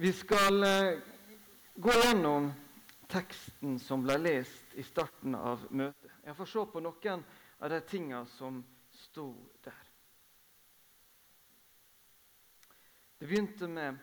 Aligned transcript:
Vi 0.00 0.12
skal 0.12 0.62
eh, 0.62 0.98
gå 1.74 1.90
gjennom 2.04 2.52
teksten 3.06 3.74
som 3.78 4.00
ble 4.00 4.14
lest 4.16 4.74
i 4.80 4.82
starten 4.82 5.34
av 5.36 5.66
møtet. 5.76 6.14
Jeg 6.24 6.36
får 6.38 6.48
se 6.48 6.62
på 6.72 6.80
noen 6.80 7.24
av 7.60 7.68
de 7.68 7.80
tingene 7.84 8.22
som 8.32 8.62
sto 8.96 9.26
der. 9.60 9.90
Det 13.20 13.28
begynte 13.28 13.68
med 13.68 13.98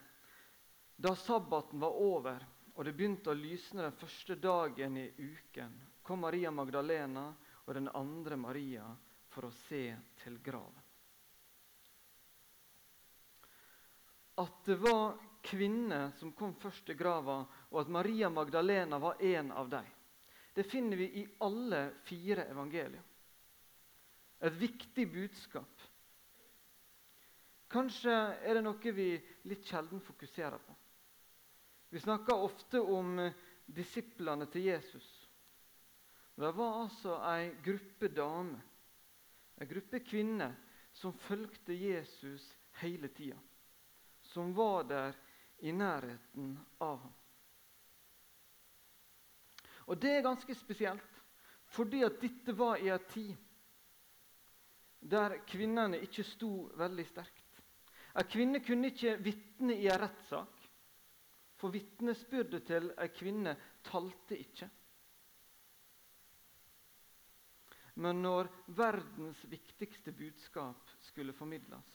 da 1.02 1.16
sabbaten 1.18 1.82
var 1.82 1.98
over 1.98 2.46
og 2.76 2.86
det 2.86 2.94
begynte 2.94 3.34
å 3.34 3.40
lysne 3.42 3.88
den 3.88 3.98
første 3.98 4.38
dagen 4.38 5.00
i 5.02 5.08
uken, 5.18 5.80
kom 6.06 6.22
Maria 6.28 6.52
Magdalena 6.54 7.32
og 7.66 7.74
den 7.74 7.90
andre 7.98 8.38
Maria 8.38 8.86
for 9.34 9.50
å 9.50 9.56
se 9.64 9.88
til 10.22 10.38
graven. 10.46 10.86
At 14.46 14.62
det 14.70 14.78
var 14.78 15.18
kvinner 15.48 16.12
som 16.20 16.34
kom 16.36 16.54
først 16.60 16.86
til 16.88 16.98
grava, 17.00 17.42
og 17.72 17.82
at 17.82 17.92
Maria 17.92 18.30
Magdalena 18.30 19.00
var 19.02 19.22
en 19.24 19.52
av 19.52 19.70
dem, 19.72 19.88
det 20.54 20.66
finner 20.68 20.98
vi 20.98 21.08
i 21.22 21.28
alle 21.46 21.84
fire 22.08 22.48
evangelier. 22.50 23.04
Et 24.40 24.54
viktig 24.54 25.06
budskap. 25.12 25.84
Kanskje 27.70 28.14
er 28.48 28.58
det 28.58 28.64
noe 28.66 28.94
vi 28.96 29.12
litt 29.50 29.66
sjelden 29.68 30.02
fokuserer 30.02 30.62
på. 30.62 30.76
Vi 31.90 32.00
snakker 32.00 32.44
ofte 32.44 32.80
om 32.82 33.20
eh, 33.20 33.36
disiplene 33.66 34.48
til 34.52 34.68
Jesus. 34.70 35.08
Det 36.38 36.52
var 36.54 36.82
altså 36.84 37.18
ei 37.32 37.52
gruppe 37.66 38.10
damer, 38.14 38.62
ei 39.58 39.68
gruppe 39.70 40.04
kvinner, 40.06 40.54
som 40.94 41.16
fulgte 41.28 41.74
Jesus 41.74 42.44
hele 42.82 43.10
tida. 43.14 43.38
Som 44.22 44.54
var 44.58 44.84
der 44.90 45.16
i 45.60 45.72
nærheten 45.72 46.54
av 46.80 47.00
ham. 47.02 47.14
Og 49.88 50.00
Det 50.02 50.12
er 50.18 50.26
ganske 50.26 50.56
spesielt, 50.56 51.22
fordi 51.72 52.04
at 52.04 52.20
dette 52.22 52.54
var 52.58 52.78
i 52.78 52.90
en 52.92 53.06
tid 53.12 53.36
der 55.00 55.38
kvinnene 55.48 56.00
ikke 56.04 56.26
sto 56.26 56.68
veldig 56.76 57.06
sterkt. 57.08 57.62
En 58.18 58.28
kvinne 58.28 58.60
kunne 58.66 58.90
ikke 58.92 59.18
vitne 59.24 59.76
i 59.78 59.88
en 59.88 60.02
rettssak. 60.02 60.54
For 61.58 61.74
vitnesbyrdet 61.74 62.66
til 62.68 62.92
ei 63.02 63.08
kvinne 63.14 63.56
talte 63.86 64.38
ikke. 64.38 64.68
Men 67.98 68.22
når 68.22 68.50
verdens 68.78 69.40
viktigste 69.50 70.14
budskap 70.14 70.92
skulle 71.08 71.34
formidles, 71.34 71.88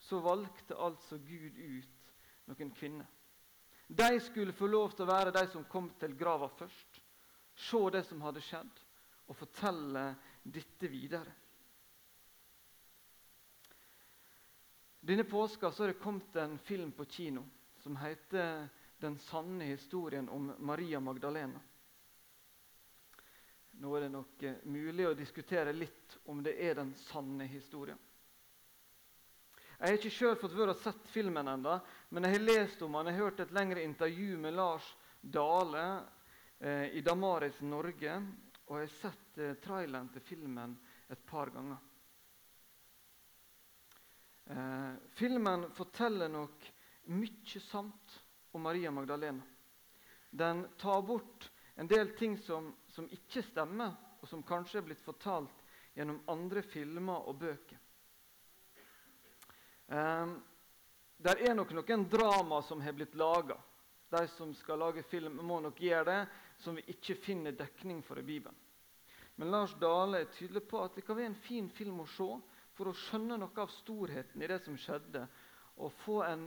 så 0.00 0.20
valgte 0.24 0.78
altså 0.80 1.18
Gud 1.18 1.58
ut 1.60 1.95
noen 2.46 2.70
kvinner. 2.74 3.06
De 3.86 4.20
skulle 4.20 4.52
få 4.52 4.66
lov 4.66 4.94
til 4.94 5.06
å 5.06 5.12
være 5.12 5.34
de 5.34 5.44
som 5.52 5.66
kom 5.70 5.90
til 6.00 6.16
grava 6.18 6.48
først, 6.58 7.00
se 7.56 7.82
det 7.94 8.02
som 8.08 8.22
hadde 8.26 8.42
skjedd, 8.42 8.80
og 9.26 9.38
fortelle 9.38 10.06
dette 10.42 10.90
videre. 10.90 11.34
Denne 15.06 15.24
påska 15.24 15.70
så 15.70 15.84
har 15.84 15.92
det 15.92 16.02
kommet 16.02 16.36
en 16.36 16.58
film 16.58 16.90
på 16.92 17.04
kino 17.04 17.44
som 17.78 17.96
heter 17.96 18.68
den 18.98 19.18
sanne 19.18 19.64
historien 19.64 20.28
om 20.28 20.52
Maria 20.58 21.00
Magdalena. 21.00 21.60
Nå 23.78 23.92
er 23.94 24.06
det 24.06 24.08
nok 24.10 24.42
eh, 24.42 24.56
mulig 24.64 25.06
å 25.06 25.14
diskutere 25.14 25.72
litt 25.76 26.16
om 26.32 26.40
det 26.42 26.56
er 26.64 26.78
den 26.78 26.94
sanne 26.96 27.44
historien. 27.46 27.98
Jeg 29.76 29.90
har 29.90 29.98
ikke 29.98 30.10
selv 30.16 30.38
fått 30.40 30.54
vært 30.56 30.72
og 30.72 30.78
sett 30.80 31.08
filmen 31.12 31.48
ennå, 31.52 31.74
men 32.08 32.24
jeg 32.24 32.38
har 32.38 32.44
lest 32.46 32.84
om 32.86 32.94
han. 32.96 33.10
Jeg 33.10 33.18
har 33.18 33.26
hørt 33.26 33.42
et 33.44 33.52
lengre 33.52 33.82
intervju 33.84 34.38
med 34.40 34.56
Lars 34.56 34.86
Dale 35.20 35.82
eh, 36.58 36.96
i 36.96 37.02
Damaris 37.04 37.58
Norge. 37.60 38.14
Og 38.66 38.80
jeg 38.80 38.88
har 38.88 38.94
sett 39.02 39.42
eh, 39.44 39.52
traileren 39.60 40.08
til 40.14 40.24
filmen 40.24 40.72
et 41.12 41.26
par 41.28 41.52
ganger. 41.52 41.84
Eh, 44.48 44.96
filmen 45.20 45.68
forteller 45.76 46.32
nok 46.32 46.70
mye 47.12 47.62
sant 47.68 48.18
om 48.56 48.64
Maria 48.64 48.90
Magdalena. 48.90 49.44
Den 50.30 50.64
tar 50.80 51.04
bort 51.04 51.50
en 51.76 51.88
del 51.90 52.16
ting 52.16 52.38
som, 52.40 52.72
som 52.96 53.12
ikke 53.12 53.44
stemmer, 53.44 53.92
og 54.22 54.28
som 54.30 54.40
kanskje 54.46 54.80
er 54.80 54.88
blitt 54.88 55.04
fortalt 55.04 55.66
gjennom 55.92 56.24
andre 56.32 56.64
filmer 56.64 57.28
og 57.28 57.44
bøker. 57.44 57.82
Um, 59.86 60.42
der 61.16 61.40
er 61.48 61.54
nok 61.54 61.72
noen 61.72 62.04
drama 62.10 62.60
som 62.62 62.80
har 62.82 62.92
blitt 62.92 63.14
laga. 63.14 63.56
De 64.10 64.26
som 64.28 64.52
skal 64.54 64.78
lage 64.78 65.02
film, 65.02 65.38
må 65.42 65.60
nok 65.60 65.80
gjøre 65.80 66.04
det, 66.10 66.20
som 66.62 66.76
vi 66.76 66.84
ikke 66.92 67.16
finner 67.22 67.56
dekning 67.56 68.02
for 68.06 68.18
i 68.18 68.26
Bibelen. 68.26 68.56
Men 69.36 69.50
Lars 69.50 69.74
Dale 69.80 70.22
er 70.22 70.30
tydelig 70.32 70.62
på 70.68 70.80
at 70.80 70.94
det 70.96 71.04
kan 71.04 71.18
være 71.18 71.32
en 71.32 71.42
fin 71.44 71.66
film 71.68 72.00
å 72.00 72.08
se 72.08 72.28
for 72.76 72.88
å 72.88 72.96
skjønne 72.96 73.36
noe 73.40 73.60
av 73.60 73.72
storheten 73.82 74.42
i 74.42 74.48
det 74.48 74.62
som 74.64 74.76
skjedde, 74.80 75.26
og 75.76 75.92
få 76.04 76.22
en 76.24 76.46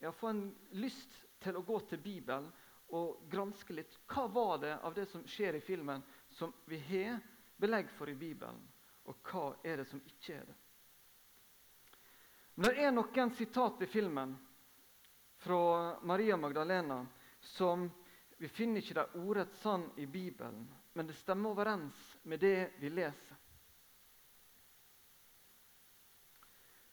ja, 0.00 0.12
få 0.12 0.28
en 0.28 0.42
lyst 0.76 1.14
til 1.44 1.56
å 1.56 1.64
gå 1.64 1.78
til 1.88 2.02
Bibelen 2.04 2.50
og 2.96 3.24
granske 3.30 3.76
litt. 3.76 3.96
Hva 4.10 4.26
var 4.28 4.58
det 4.60 4.74
av 4.84 4.94
det 4.96 5.06
som 5.12 5.24
skjer 5.28 5.56
i 5.56 5.64
filmen, 5.64 6.02
som 6.30 6.52
vi 6.68 6.80
har 6.90 7.22
belegg 7.60 7.88
for 7.96 8.10
i 8.10 8.18
Bibelen? 8.18 8.60
Og 9.08 9.16
hva 9.30 9.54
er 9.64 9.80
det 9.80 9.88
som 9.88 10.02
ikke 10.04 10.36
er 10.36 10.44
det? 10.48 10.58
Men 12.54 12.70
det 12.70 12.84
er 12.84 12.92
noen 12.94 13.30
sitat 13.34 13.82
i 13.82 13.86
filmen 13.90 14.36
fra 15.42 15.98
Maria 16.06 16.36
Magdalena 16.36 17.00
som 17.40 17.88
vi 18.38 18.48
finner 18.48 18.80
ikke 18.80 18.94
det 18.94 19.22
ordrett 19.22 19.56
sann 19.62 19.88
i 19.96 20.06
Bibelen, 20.06 20.68
men 20.92 21.06
det 21.06 21.16
stemmer 21.18 21.50
overens 21.50 22.16
med 22.22 22.40
det 22.40 22.70
vi 22.78 22.90
leser. 22.90 23.40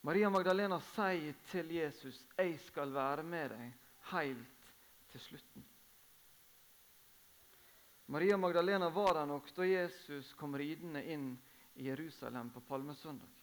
Maria 0.02 0.30
Magdalena 0.34 0.80
sier 0.96 1.36
til 1.52 1.72
Jesus, 1.72 2.26
'Jeg 2.38 2.60
skal 2.60 2.94
være 2.94 3.24
med 3.24 3.50
deg 3.50 3.74
helt 4.14 4.72
til 5.12 5.22
slutten'. 5.22 5.68
Maria 8.06 8.38
Magdalena 8.38 8.90
var 8.90 9.14
der 9.14 9.26
nok 9.26 9.56
da 9.56 9.64
Jesus 9.64 10.34
kom 10.34 10.56
ridende 10.56 11.06
inn 11.06 11.38
i 11.76 11.88
Jerusalem 11.88 12.50
på 12.50 12.60
palmesøndag. 12.60 13.41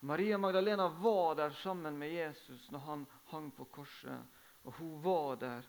Maria 0.00 0.38
Magdalena 0.38 0.88
var 0.88 1.34
der 1.34 1.50
sammen 1.50 1.98
med 1.98 2.12
Jesus 2.12 2.70
når 2.70 2.78
han 2.78 3.06
hang 3.24 3.50
på 3.56 3.64
korset, 3.64 4.26
og 4.62 4.72
hun 4.72 5.04
var 5.04 5.36
der 5.40 5.68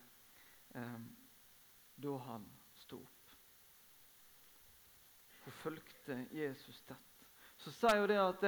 eh, 0.76 1.00
da 1.96 2.18
han 2.18 2.46
sto 2.74 3.00
opp. 3.02 3.38
Hun 5.46 5.54
fulgte 5.62 6.26
Jesus 6.32 6.82
tett. 6.82 7.30
Så 7.58 7.72
sier 7.72 8.04
hun 8.04 8.10
det 8.12 8.20
at 8.22 8.46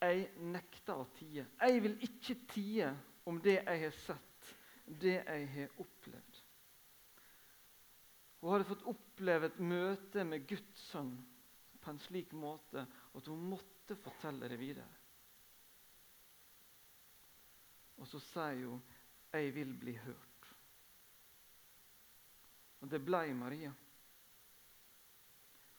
jeg 0.00 0.26
nekter 0.52 1.00
å 1.00 1.08
tie. 1.16 1.46
Jeg 1.60 1.82
vil 1.84 1.96
ikke 2.04 2.36
tie 2.50 2.90
om 3.30 3.40
det 3.40 3.60
jeg 3.60 3.82
har 3.84 3.96
sett, 4.02 4.54
det 4.84 5.20
jeg 5.20 5.48
har 5.54 5.80
opplevd. 5.80 6.40
Hun 8.40 8.54
hadde 8.54 8.68
fått 8.70 8.86
oppleve 8.88 9.50
et 9.50 9.60
møte 9.60 10.24
med 10.24 10.46
Guds 10.48 10.86
sønn 10.90 11.12
på 11.80 11.92
en 11.92 12.00
slik 12.00 12.32
måte 12.36 12.84
at 12.88 13.28
hun 13.28 13.42
måtte 13.52 13.79
fortelle 13.98 14.48
det 14.48 14.58
videre. 14.58 14.88
Og 18.00 18.08
så 18.08 18.20
sier 18.20 18.66
hun 18.66 18.82
'Jeg 19.32 19.54
vil 19.54 19.78
bli 19.80 19.98
hørt'. 19.98 20.54
Og 22.80 22.90
det 22.90 23.04
ble 23.04 23.34
Maria. 23.34 23.72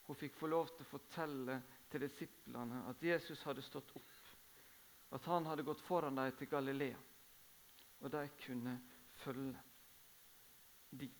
Hun 0.04 0.16
fikk 0.16 0.36
få 0.36 0.48
lov 0.48 0.68
til 0.68 0.86
å 0.86 0.92
fortelle 0.92 1.62
til 1.90 2.02
disiplene 2.02 2.84
at 2.90 3.04
Jesus 3.04 3.44
hadde 3.44 3.62
stått 3.62 3.92
opp. 3.96 4.12
At 5.12 5.26
han 5.26 5.46
hadde 5.46 5.64
gått 5.64 5.82
foran 5.82 6.16
dem 6.16 6.32
til 6.38 6.48
Galilea, 6.48 6.98
og 8.00 8.12
de 8.12 8.30
kunne 8.46 8.78
følge 9.24 9.60
dit. 10.90 11.18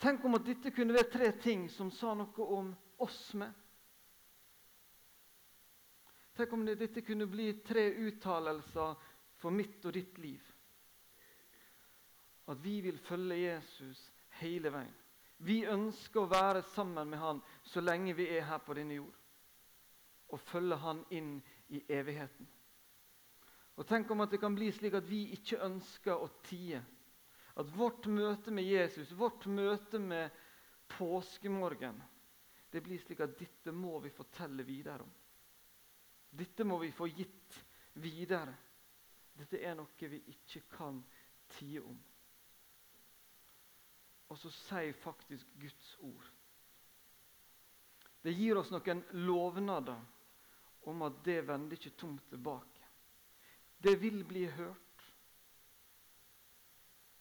Tenk 0.00 0.24
om 0.24 0.34
at 0.34 0.46
dette 0.46 0.70
kunne 0.74 0.94
være 0.94 1.10
tre 1.10 1.30
ting 1.40 1.68
som 1.70 1.90
sa 1.90 2.14
noe 2.14 2.48
om 2.58 2.74
oss 2.98 3.34
med. 3.34 3.63
Tenk 6.34 6.52
om 6.52 6.64
dette 6.66 7.02
kunne 7.06 7.26
bli 7.30 7.52
tre 7.62 7.86
uttalelser 8.08 8.96
for 9.38 9.54
mitt 9.54 9.84
og 9.86 9.94
ditt 9.94 10.18
liv. 10.18 10.42
At 12.50 12.58
vi 12.60 12.80
vil 12.84 12.98
følge 13.06 13.38
Jesus 13.38 14.00
hele 14.40 14.72
veien. 14.74 14.96
Vi 15.44 15.64
ønsker 15.68 16.24
å 16.24 16.30
være 16.30 16.62
sammen 16.74 17.10
med 17.10 17.20
han 17.20 17.40
så 17.68 17.82
lenge 17.82 18.14
vi 18.16 18.26
er 18.36 18.46
her 18.48 18.60
på 18.64 18.74
denne 18.76 18.98
jord. 18.98 19.14
Og 20.32 20.42
følge 20.50 20.78
han 20.82 21.04
inn 21.14 21.36
i 21.74 21.82
evigheten. 21.92 22.48
Og 23.74 23.86
Tenk 23.86 24.10
om 24.10 24.22
at 24.22 24.30
det 24.30 24.40
kan 24.42 24.54
bli 24.54 24.70
slik 24.72 24.94
at 24.94 25.06
vi 25.08 25.26
ikke 25.34 25.62
ønsker 25.66 26.18
å 26.18 26.30
tie. 26.46 26.80
At 27.58 27.70
vårt 27.74 28.06
møte 28.10 28.50
med 28.54 28.66
Jesus, 28.66 29.12
vårt 29.14 29.46
møte 29.46 29.98
med 30.02 30.34
påskemorgen, 30.96 32.00
det 32.70 32.82
blir 32.82 32.98
slik 33.02 33.20
at 33.22 33.36
dette 33.38 33.70
må 33.74 34.00
vi 34.02 34.10
fortelle 34.14 34.66
videre 34.66 35.04
om. 35.04 35.12
Dette 36.34 36.64
må 36.66 36.78
vi 36.82 36.90
få 36.92 37.06
gitt 37.06 37.60
videre. 38.02 38.54
dette 39.34 39.58
er 39.58 39.74
noe 39.74 40.08
vi 40.08 40.20
ikke 40.30 40.60
kan 40.70 41.02
tie 41.56 41.80
om. 41.82 41.98
Og 44.30 44.38
så 44.38 44.50
sier 44.50 44.92
faktisk 45.02 45.46
Guds 45.60 45.96
ord. 46.00 46.30
Det 48.22 48.32
gir 48.32 48.56
oss 48.56 48.70
noen 48.72 49.02
lovnader 49.26 50.00
om 50.88 51.02
at 51.06 51.20
det 51.24 51.42
vender 51.46 51.76
ikke 51.76 51.96
tomt 52.00 52.24
tilbake. 52.30 52.88
Det 53.78 53.96
vil 54.00 54.24
bli 54.24 54.46
hørt. 54.48 54.80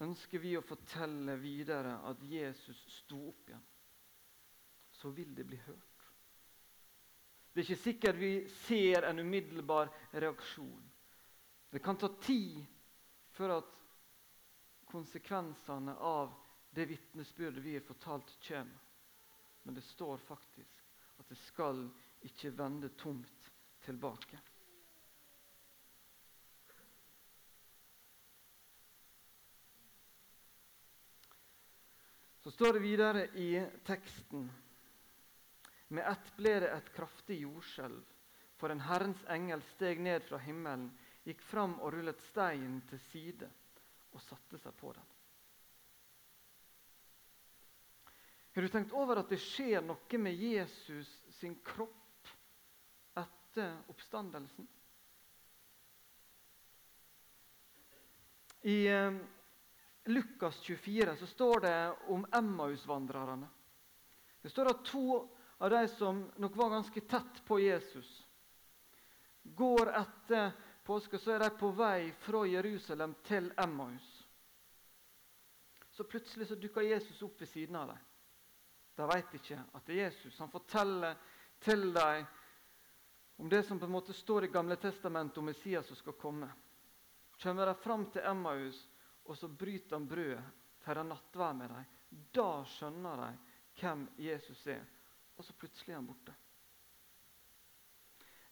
Ønsker 0.03 0.39
vi 0.39 0.55
å 0.57 0.63
fortelle 0.65 1.35
videre 1.39 1.97
at 2.07 2.23
Jesus 2.27 2.79
sto 2.97 3.19
opp 3.29 3.49
igjen, 3.49 3.65
så 4.99 5.11
vil 5.15 5.35
det 5.35 5.45
bli 5.47 5.59
hørt. 5.67 5.92
Det 7.53 7.61
er 7.61 7.67
ikke 7.67 7.83
sikkert 7.83 8.17
vi 8.17 8.31
ser 8.65 9.05
en 9.05 9.19
umiddelbar 9.21 9.91
reaksjon. 10.11 10.89
Det 11.69 11.81
kan 11.85 11.97
ta 12.01 12.09
tid 12.21 12.63
før 13.33 13.59
at 13.59 13.69
konsekvensene 14.89 15.93
av 16.01 16.33
det 16.73 16.87
vitnesbyrdet 16.89 17.61
vi 17.61 17.75
har 17.77 17.85
fortalt, 17.85 18.33
kommer. 18.47 18.79
Men 19.63 19.77
det 19.77 19.83
står 19.85 20.17
faktisk 20.17 20.81
at 21.21 21.29
det 21.29 21.37
skal 21.45 21.85
ikke 22.25 22.51
vende 22.57 22.89
tomt 22.99 23.51
tilbake. 23.85 24.39
Så 32.43 32.51
står 32.51 32.73
det 32.73 32.83
videre 32.83 33.27
i 33.39 33.51
teksten 33.87 34.49
med 35.93 36.07
ett 36.09 36.29
ble 36.37 36.57
det 36.63 36.69
et 36.73 36.91
kraftig 36.95 37.39
jordskjelv, 37.43 38.03
for 38.57 38.73
en 38.73 38.81
Herrens 38.81 39.23
engel 39.29 39.61
steg 39.73 39.99
ned 40.01 40.23
fra 40.25 40.39
himmelen, 40.41 40.89
gikk 41.23 41.41
fram 41.45 41.75
og 41.81 41.93
rullet 41.93 42.21
steinen 42.29 42.81
til 42.89 43.01
side 43.11 43.49
og 44.13 44.21
satte 44.21 44.59
seg 44.61 44.75
på 44.79 44.93
den. 44.95 45.11
Har 48.53 48.61
du 48.61 48.69
tenkt 48.69 48.93
over 48.93 49.21
at 49.21 49.31
det 49.33 49.41
skjer 49.41 49.81
noe 49.81 50.19
med 50.21 50.37
Jesus 50.37 51.09
sin 51.39 51.55
kropp 51.65 52.29
etter 53.17 53.79
oppstandelsen? 53.89 54.67
I 58.69 58.77
eh, 58.87 59.17
Lukas 60.05 60.61
24 60.61 61.17
så 61.19 61.27
står 61.27 61.65
det 61.65 61.77
om 62.13 62.25
Emmausvandrerne. 62.31 63.49
Det 64.41 64.51
står 64.51 64.69
at 64.69 64.85
to 64.85 65.23
av 65.63 65.69
de 65.69 65.87
som 65.87 66.31
nok 66.35 66.55
var 66.55 66.69
ganske 66.69 67.01
tett 67.01 67.45
på 67.45 67.59
Jesus. 67.59 68.27
Går 69.43 69.89
etter 69.89 70.51
påske, 70.83 71.17
så 71.17 71.31
er 71.31 71.39
de 71.39 71.49
på 71.55 71.69
vei 71.71 72.09
fra 72.19 72.41
Jerusalem 72.43 73.13
til 73.23 73.45
Emmaus. 73.57 74.09
Så 75.91 76.03
plutselig 76.03 76.49
så 76.49 76.57
dukker 76.59 76.83
Jesus 76.83 77.21
opp 77.23 77.39
ved 77.39 77.47
siden 77.47 77.77
av 77.79 77.93
dem. 77.93 78.01
De 78.95 79.07
vet 79.07 79.37
ikke 79.39 79.61
at 79.71 79.85
det 79.87 79.93
er 79.93 80.01
Jesus. 80.01 80.39
Han 80.43 80.51
forteller 80.51 81.15
til 81.63 81.93
dem 81.95 82.25
om 83.39 83.47
det 83.49 83.61
som 83.63 83.79
på 83.79 83.87
en 83.87 83.93
måte 83.95 84.13
står 84.13 84.49
i 84.49 84.49
Gamle 84.51 84.75
testamentet 84.75 85.39
om 85.39 85.47
Messias 85.47 85.87
som 85.87 85.95
skal 85.95 86.17
komme. 86.19 86.49
Kommer 87.39 87.71
de 87.71 87.77
fram 87.85 88.03
til 88.11 88.27
Emmaus, 88.27 88.81
og 89.23 89.39
så 89.39 89.47
bryter 89.47 89.95
han 89.95 90.09
brødet, 90.11 90.43
feirer 90.83 91.07
nattverd 91.07 91.55
med 91.61 91.71
dem. 91.71 91.87
Da 92.35 92.49
skjønner 92.67 93.23
de 93.23 93.31
hvem 93.79 94.03
Jesus 94.27 94.67
er 94.67 94.83
og 95.37 95.45
så 95.45 95.55
plutselig 95.57 95.93
er 95.93 95.99
han 95.99 96.07
borte. 96.07 96.35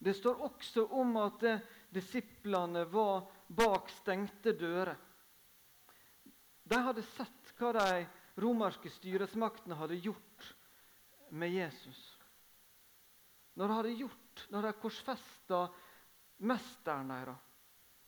Det 0.01 0.15
står 0.17 0.39
også 0.47 0.87
om 0.97 1.13
at 1.21 1.43
eh, 1.45 1.61
disiplene 1.93 2.87
var 2.89 3.27
bak 3.47 3.91
stengte 3.99 4.55
dører. 4.57 4.97
De 6.63 6.79
hadde 6.81 7.03
sett 7.13 7.51
hva 7.59 7.73
de 7.77 8.01
romerske 8.41 8.89
styresmaktene 8.95 9.77
hadde 9.77 9.99
gjort 10.01 10.47
med 11.37 11.53
Jesus. 11.53 11.99
Når 13.53 13.67
de 13.67 13.77
hadde 13.77 13.95
gjort, 13.99 14.45
når 14.49 14.67
de 14.67 14.73
korsfesta 14.81 15.61
mesteren 16.49 17.11
deres, 17.11 17.47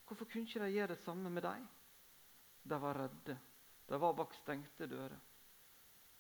hvorfor 0.08 0.30
kunne 0.32 0.48
ikke 0.48 0.64
de 0.64 0.74
gjøre 0.74 0.96
det 0.96 1.04
samme 1.04 1.30
med 1.30 1.46
dem? 1.46 1.68
De 2.64 2.80
var 2.80 2.98
redde. 3.04 3.38
De 3.86 4.00
var 4.00 4.16
bak 4.18 4.34
stengte 4.40 4.88
dører. 4.88 5.20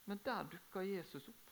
Men 0.05 0.19
der 0.25 0.51
dukka 0.51 0.83
Jesus 0.83 1.27
opp. 1.31 1.42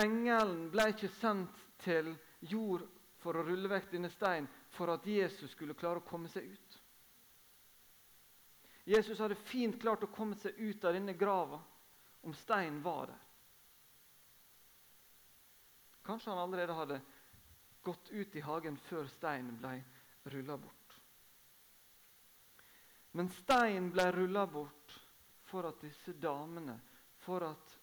Engelen 0.00 0.70
ble 0.72 0.88
ikke 0.90 1.10
sendt 1.20 1.60
til 1.84 2.10
jord 2.50 2.82
for 3.22 3.38
å 3.38 3.44
rulle 3.46 3.70
vekk 3.70 3.92
denne 3.94 4.10
steinen 4.10 4.48
for 4.74 4.90
at 4.92 5.06
Jesus 5.06 5.52
skulle 5.54 5.76
klare 5.78 6.02
å 6.02 6.08
komme 6.08 6.28
seg 6.32 6.48
ut. 6.50 6.80
Jesus 8.84 9.20
hadde 9.22 9.38
fint 9.48 9.78
klart 9.80 10.02
å 10.04 10.12
komme 10.12 10.36
seg 10.36 10.58
ut 10.58 10.84
av 10.84 10.96
denne 10.96 11.14
grava 11.16 11.60
om 12.26 12.34
steinen 12.36 12.82
var 12.84 13.08
der. 13.12 13.22
Kanskje 16.04 16.34
han 16.34 16.42
allerede 16.42 16.76
hadde 16.76 17.00
gått 17.84 18.10
ut 18.10 18.36
i 18.36 18.42
hagen 18.44 18.76
før 18.88 19.06
steinen 19.08 19.56
ble 19.60 19.78
rulla 20.34 20.56
bort. 20.60 20.98
Men 23.16 23.30
steinen 23.30 23.88
ble 23.94 24.10
rulla 24.12 24.44
bort 24.50 24.98
for 25.48 25.68
at 25.68 25.80
disse 25.80 26.12
damene, 26.20 26.76
for 27.24 27.46
at 27.46 27.76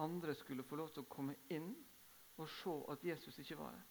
andre 0.00 0.34
skulle 0.34 0.64
få 0.66 0.78
lov 0.80 0.90
til 0.94 1.04
å 1.04 1.12
komme 1.12 1.36
inn 1.52 1.70
og 2.40 2.48
se 2.48 2.74
at 2.92 3.04
Jesus 3.04 3.38
ikke 3.42 3.58
var 3.60 3.74
der. 3.76 3.86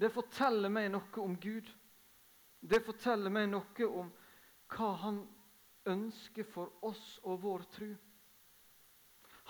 Det 0.00 0.08
forteller 0.14 0.72
meg 0.72 0.88
noe 0.94 1.22
om 1.22 1.34
Gud. 1.36 1.66
Det 2.60 2.80
forteller 2.84 3.32
meg 3.32 3.50
noe 3.50 3.88
om 3.88 4.12
hva 4.70 4.90
han 5.02 5.18
ønsker 5.90 6.46
for 6.48 6.84
oss 6.86 7.18
og 7.26 7.42
vår 7.42 7.66
tro. 7.74 7.90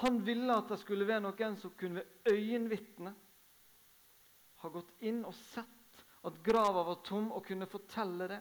Han 0.00 0.22
ville 0.24 0.56
at 0.56 0.72
det 0.72 0.80
skulle 0.80 1.06
være 1.06 1.26
noen 1.26 1.58
som 1.60 1.74
kunne 1.78 2.00
ved 2.00 2.32
øyenvitne 2.32 3.12
ha 4.62 4.70
gått 4.72 4.94
inn 5.06 5.22
og 5.28 5.36
sett 5.36 6.04
at 6.28 6.40
grava 6.44 6.82
var 6.84 6.98
tom, 7.04 7.30
og 7.32 7.46
kunne 7.46 7.68
fortelle 7.68 8.26
det. 8.28 8.40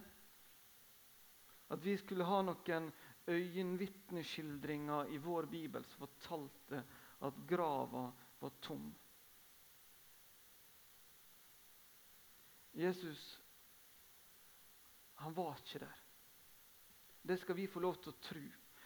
At 1.72 1.84
vi 1.84 1.96
skulle 1.98 2.28
ha 2.28 2.42
noen 2.44 2.90
øyenvitneskildringer 3.28 5.12
i 5.14 5.18
vår 5.18 5.46
bibel 5.46 5.86
som 5.86 6.08
fortalte 6.08 6.84
at 7.22 7.34
grava 7.48 8.12
var 8.40 8.52
tom. 8.62 8.96
Jesus 12.74 13.42
han 15.20 15.36
var 15.36 15.58
ikke 15.60 15.80
der. 15.80 15.96
Det 17.22 17.40
skal 17.40 17.56
vi 17.56 17.68
få 17.68 17.80
lov 17.80 17.98
til 18.00 18.14
å 18.14 18.22
tro. 18.24 18.44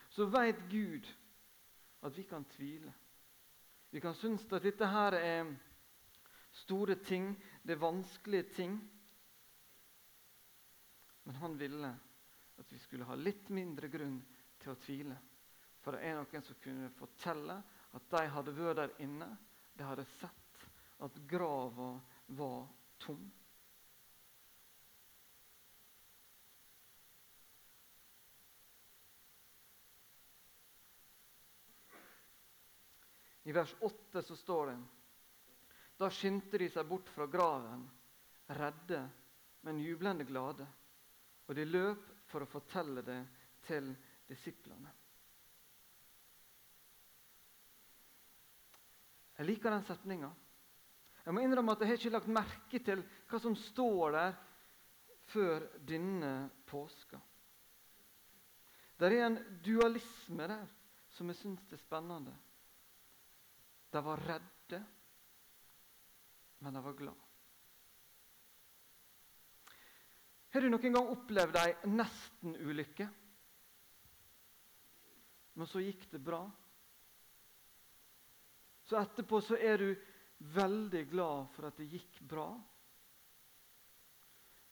Så 0.10 0.26
veit 0.34 0.64
Gud 0.70 1.06
at 2.04 2.18
vi 2.18 2.24
kan 2.26 2.46
tvile. 2.56 2.94
Vi 3.94 4.02
kan 4.02 4.16
synes 4.18 4.48
at 4.50 4.64
dette 4.66 4.88
her 4.90 5.14
er 5.14 5.52
store 6.64 6.96
ting, 7.06 7.36
det 7.64 7.76
er 7.76 7.82
vanskelige 7.82 8.50
ting. 8.56 8.80
Men 11.24 11.36
han 11.36 11.60
ville 11.60 11.94
at 12.60 12.74
vi 12.74 12.80
skulle 12.80 13.08
ha 13.10 13.16
litt 13.16 13.50
mindre 13.50 13.90
grunn 13.92 14.20
til 14.62 14.74
å 14.74 14.80
tvile. 14.86 15.18
For 15.84 15.96
det 15.96 16.06
er 16.08 16.18
noen 16.20 16.46
som 16.46 16.60
kunne 16.64 16.92
fortelle 16.98 17.60
at 17.94 18.10
de 18.14 18.26
hadde 18.36 18.56
vært 18.58 18.80
der 18.80 18.98
inne. 19.04 19.30
De 19.76 19.86
hadde 19.86 20.06
sett 20.18 20.66
at 21.04 21.24
grava 21.28 21.96
var 22.38 22.68
tom. 23.04 23.24
I 33.44 33.52
vers 33.52 33.76
8 33.80 34.22
så 34.24 34.36
står 34.40 34.72
det 34.72 34.78
Da 36.00 36.08
skyndte 36.10 36.58
de 36.58 36.70
seg 36.72 36.88
bort 36.88 37.10
fra 37.12 37.28
graven, 37.28 37.84
redde, 38.56 39.02
men 39.68 39.82
jublende 39.84 40.26
glade. 40.28 40.66
Og 41.48 41.56
de 41.56 41.66
løp 41.68 42.13
for 42.34 42.44
å 42.46 42.50
fortelle 42.50 43.04
det 43.06 43.20
til 43.68 43.92
disiplene. 44.26 44.90
Jeg 49.38 49.50
liker 49.50 49.74
den 49.74 49.86
setninga. 49.86 50.30
Jeg 51.24 51.34
må 51.36 51.44
innrømme 51.44 51.74
at 51.74 51.84
jeg 51.84 51.90
har 51.92 52.00
ikke 52.00 52.14
lagt 52.14 52.34
merke 52.34 52.82
til 52.84 53.04
hva 53.30 53.40
som 53.42 53.56
står 53.70 54.16
der 54.18 54.34
før 55.32 55.68
denne 55.88 56.34
påska. 56.70 57.20
Det 59.00 59.10
er 59.10 59.26
en 59.26 59.40
dualisme 59.66 60.48
der 60.50 60.66
som 61.16 61.30
jeg 61.30 61.40
syns 61.40 61.72
er 61.74 61.82
spennende. 61.82 62.34
De 63.94 64.02
var 64.04 64.22
redde, 64.26 64.80
men 66.66 66.74
de 66.78 66.84
var 66.86 66.98
glad. 66.98 67.33
Har 70.54 70.62
du 70.62 70.70
noen 70.70 70.94
gang 70.94 71.08
opplevd 71.10 71.56
ei 71.58 71.72
nesten-ulykke? 71.90 73.08
Men 75.58 75.70
så 75.70 75.82
gikk 75.82 76.04
det 76.12 76.20
bra. 76.22 76.44
Så 78.86 79.00
etterpå 79.00 79.40
så 79.42 79.58
er 79.58 79.82
du 79.82 79.88
veldig 80.54 81.02
glad 81.10 81.48
for 81.56 81.70
at 81.70 81.80
det 81.82 81.88
gikk 81.90 82.20
bra. 82.30 82.52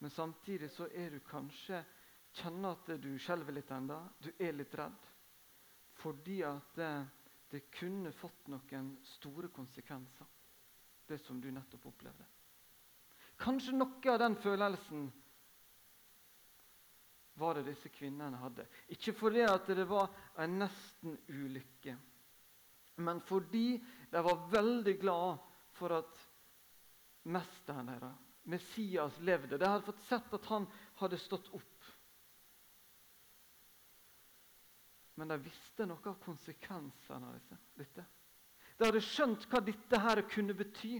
Men 0.01 0.13
samtidig 0.13 0.69
så 0.73 0.85
er 0.93 1.15
du 1.15 1.19
kanskje 1.25 1.79
kjenner 2.37 2.75
at 2.77 2.91
du 3.01 3.15
skjelver 3.17 3.57
litt 3.57 3.71
ennå. 3.73 3.97
Du 4.21 4.29
er 4.37 4.53
litt 4.53 4.75
redd. 4.77 5.07
Fordi 6.01 6.43
at 6.45 6.77
det, 6.77 6.91
det 7.49 7.63
kunne 7.73 8.13
fått 8.21 8.53
noen 8.53 8.93
store 9.15 9.49
konsekvenser, 9.53 10.29
det 11.09 11.17
som 11.25 11.41
du 11.41 11.49
nettopp 11.53 11.89
opplevde. 11.89 12.29
Kanskje 13.41 13.73
noe 13.73 14.13
av 14.13 14.21
den 14.21 14.37
følelsen 14.41 15.09
var 17.41 17.57
det 17.57 17.65
disse 17.71 17.89
kvinnene 17.93 18.39
hadde. 18.41 18.67
Ikke 18.93 19.13
fordi 19.17 19.43
at 19.47 19.69
det 19.73 19.87
var 19.89 20.11
en 20.41 20.59
nesten-ulykke, 20.61 21.95
men 23.01 23.21
fordi 23.25 23.79
de 24.11 24.23
var 24.23 24.45
veldig 24.51 24.95
glad 25.01 25.41
for 25.77 25.97
at 26.01 26.19
mesteren 27.31 27.89
deres, 27.89 28.27
Messias, 28.43 29.19
levde. 29.21 29.57
De 29.57 29.67
hadde 29.69 29.85
fått 29.85 30.01
sett 30.07 30.33
at 30.33 30.47
han 30.49 30.65
hadde 30.97 31.19
stått 31.21 31.51
opp. 31.53 31.89
Men 35.21 35.29
de 35.29 35.37
visste 35.43 35.85
noe 35.85 36.01
av 36.09 36.17
konsekvensene 36.23 37.29
av 37.29 37.57
dette. 37.77 38.05
De 38.77 38.87
hadde 38.87 39.03
skjønt 39.05 39.45
hva 39.51 39.61
dette 39.61 39.99
her 40.01 40.23
kunne 40.31 40.55
bety. 40.57 40.95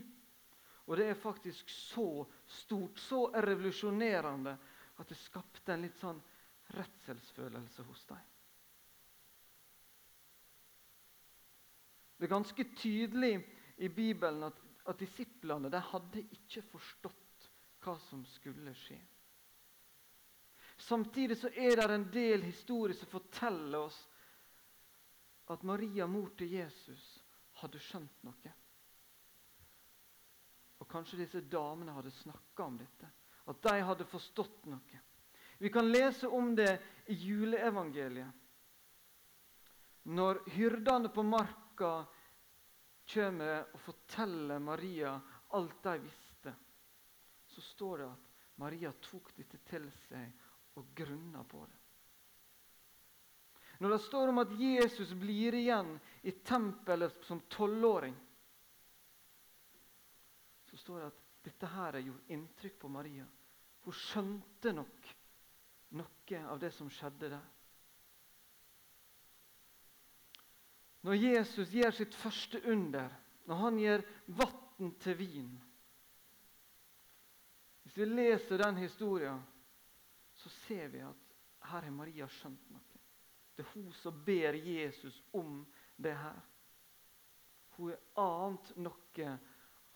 Og 0.86 0.98
det 1.00 1.07
er 1.10 1.17
faktisk 1.17 1.69
så 1.74 2.27
stort, 2.45 3.00
så 3.00 3.24
revolusjonerende, 3.41 4.53
at 5.01 5.10
det 5.10 5.17
skapte 5.17 5.74
en 5.74 5.86
litt 5.86 5.98
sånn 5.98 6.19
redselsfølelse 6.75 7.84
hos 7.84 8.06
dem. 8.10 8.28
Det 12.18 12.28
er 12.28 12.36
ganske 12.36 12.63
tydelig 12.78 13.34
i 13.82 13.90
Bibelen 13.90 14.44
at, 14.46 14.60
at 14.88 15.00
disiplene 15.00 15.72
de 15.74 15.80
hadde 15.82 16.22
ikke 16.38 16.62
forstått 16.70 17.48
hva 17.82 17.96
som 18.10 18.22
skulle 18.30 18.75
skje. 18.78 19.00
Samtidig 20.82 21.38
så 21.38 21.50
er 21.50 21.78
det 21.78 21.88
en 21.94 22.08
del 22.13 22.46
historier 22.46 22.98
som 22.98 23.10
forteller 23.10 23.80
oss 23.88 23.98
at 25.51 25.63
Maria, 25.68 26.08
mor 26.08 26.30
til 26.38 26.54
Jesus, 26.54 27.04
hadde 27.62 27.82
skjønt 27.82 28.24
noe. 28.25 28.54
Og 30.82 30.90
kanskje 30.90 31.20
disse 31.22 31.42
damene 31.42 31.94
hadde 31.94 32.13
snakka 32.22 32.66
om 32.66 32.78
dette. 32.80 33.10
At 33.50 33.62
de 33.66 33.82
hadde 33.86 34.08
forstått 34.10 34.66
noe. 34.72 35.01
Vi 35.62 35.70
kan 35.70 35.91
lese 35.91 36.27
om 36.27 36.56
det 36.56 36.82
i 37.06 37.13
juleevangeliet. 37.13 38.32
Når 40.03 40.39
hyrdene 40.50 41.12
på 41.13 41.22
marka 41.24 41.91
kommer 43.13 43.68
og 43.70 43.84
forteller 43.84 44.63
Maria 44.63 45.12
alt 45.53 45.84
de 45.84 45.94
visste, 46.08 46.56
så 47.46 47.62
står 47.62 48.01
det 48.01 48.08
at 48.08 48.34
Maria 48.63 48.94
tok 49.06 49.30
dette 49.38 49.62
til 49.70 49.86
seg 50.08 50.34
og 50.82 50.89
grunna 50.98 51.46
på 51.46 51.62
det. 51.62 51.80
Når 53.86 53.98
det 54.00 54.01
står 54.08 54.34
om 54.34 54.41
at 54.41 54.58
Jesus 54.58 55.13
blir 55.13 55.62
igjen 55.62 55.94
i 56.25 56.39
tempelet 56.41 57.22
som 57.30 57.46
tolvåring, 57.46 58.18
så 60.74 60.84
står 60.88 61.00
det 61.00 61.13
at 61.13 61.24
dette 61.53 61.74
her 61.77 62.01
gjorde 62.01 62.34
inntrykk 62.34 62.82
på 62.82 62.96
Maria. 62.98 63.30
Hun 63.86 64.01
skjønte 64.10 64.74
nok 64.74 65.18
noe 65.98 66.43
av 66.48 66.60
det 66.60 66.71
som 66.75 66.89
skjedde 66.89 67.31
der. 67.33 67.48
Når 71.01 71.17
Jesus 71.17 71.74
gjør 71.74 71.95
sitt 71.98 72.15
første 72.15 72.62
under, 72.69 73.10
når 73.50 73.62
han 73.63 73.79
gjør 73.81 74.03
vann 74.38 74.91
til 75.01 75.17
vin 75.17 75.51
Hvis 77.81 77.98
vi 77.98 78.05
leser 78.05 78.62
den 78.62 78.77
historien, 78.77 79.41
så 80.33 80.50
ser 80.50 80.88
vi 80.88 81.01
at 81.03 81.31
her 81.71 81.81
har 81.81 81.91
Maria 81.91 82.27
skjønt 82.29 82.69
noe. 82.71 83.00
Det 83.57 83.65
er 83.65 83.74
hun 83.74 83.91
som 83.93 84.21
ber 84.25 84.55
Jesus 84.55 85.17
om 85.33 85.65
det 85.98 86.13
her. 86.15 86.39
Hun 87.75 87.91
har 87.91 88.45
ant 88.45 88.71
noe 88.77 89.33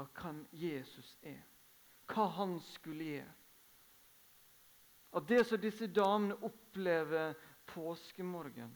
av 0.01 0.11
hvem 0.17 0.41
Jesus 0.51 1.15
er, 1.23 1.39
hva 2.11 2.27
han 2.35 2.57
skulle 2.73 3.07
gjøre. 3.13 3.33
At 5.15 5.27
det 5.27 5.45
som 5.47 5.61
disse 5.63 5.87
damene 5.87 6.35
opplever 6.43 7.37
påskemorgen, 7.71 8.73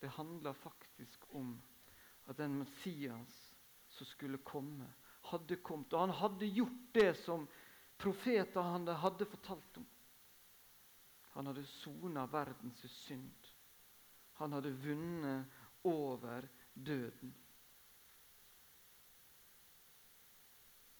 det 0.00 0.08
handler 0.16 0.56
faktisk 0.56 1.28
om 1.36 1.52
at 2.26 2.36
den 2.36 2.58
Messias 2.58 3.54
som 3.88 4.06
skulle 4.06 4.38
komme, 4.38 4.88
hadde 5.30 5.56
kommet. 5.56 5.92
Og 5.92 6.00
han 6.00 6.16
hadde 6.16 6.46
gjort 6.46 6.94
det 6.94 7.14
som 7.20 7.46
profetene 8.00 8.94
hadde 9.02 9.28
fortalt 9.28 9.78
om. 9.78 9.86
Han 11.36 11.46
hadde 11.46 11.66
sona 11.66 12.26
verdens 12.26 12.82
synd. 12.90 13.50
Han 14.40 14.56
hadde 14.56 14.72
vunnet 14.82 15.60
over 15.86 16.48
døden. 16.74 17.34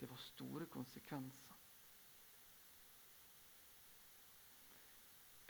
Det 0.00 0.08
var 0.10 0.16
store 0.16 0.66
konsekvenser. 0.66 1.49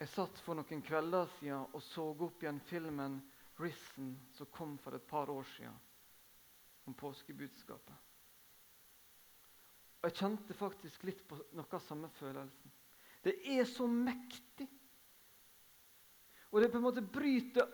Jeg 0.01 0.09
satt 0.09 0.39
for 0.41 0.57
noen 0.57 0.81
kvelder 0.81 1.29
siden 1.37 1.75
og 1.77 1.83
så 1.85 2.07
opp 2.25 2.41
igjen 2.41 2.61
filmen 2.71 3.19
Risen 3.61 4.15
som 4.33 4.49
kom 4.49 4.79
for 4.81 4.97
et 4.97 5.05
par 5.05 5.29
år 5.29 5.45
siden, 5.53 5.75
om 6.89 6.95
påskebudskapet. 6.97 7.97
Og 10.01 10.09
Jeg 10.09 10.17
kjente 10.17 10.57
faktisk 10.57 11.05
litt 11.05 11.21
på 11.29 11.37
noe 11.53 11.77
av 11.77 11.85
samme 11.85 12.09
følelsen. 12.17 12.73
Det 13.21 13.35
er 13.53 13.67
så 13.69 13.85
mektig. 13.85 14.65
Og 16.51 16.63
det 16.63 16.71
på 16.73 16.81
en 16.81 16.87
måte 16.87 17.05
bryter 17.05 17.69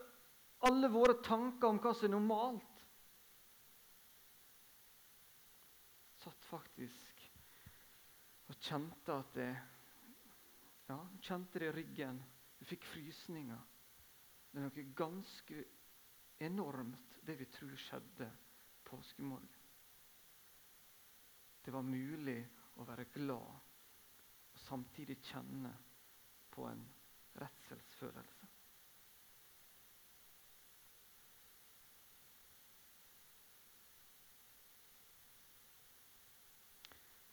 alle 0.66 0.90
våre 0.90 1.20
tanker 1.22 1.70
om 1.70 1.78
hva 1.78 1.94
som 1.94 2.08
er 2.08 2.14
normalt. 2.16 2.82
Jeg 6.16 6.24
Satt 6.26 6.50
faktisk 6.50 7.24
og 8.50 8.58
kjente 8.62 9.14
at 9.14 9.32
det 9.38 9.50
Ja, 10.86 11.08
kjente 11.20 11.58
det 11.58 11.66
i 11.66 11.72
ryggen. 11.72 12.22
Du 12.58 12.64
fikk 12.64 12.84
frysninger. 12.86 13.62
Det 14.50 14.60
er 14.60 14.66
noe 14.68 14.84
ganske 14.96 15.64
enormt, 16.46 17.18
det 17.26 17.36
vi 17.40 17.48
tror 17.50 17.74
skjedde 17.80 18.30
påskemorgen. 18.86 19.48
Det 21.64 21.74
var 21.74 21.82
mulig 21.82 22.38
å 22.78 22.86
være 22.86 23.08
glad 23.10 23.56
og 24.54 24.60
samtidig 24.62 25.18
kjenne 25.26 25.72
på 26.54 26.68
en 26.70 26.84
redselsfølelse. 27.36 28.35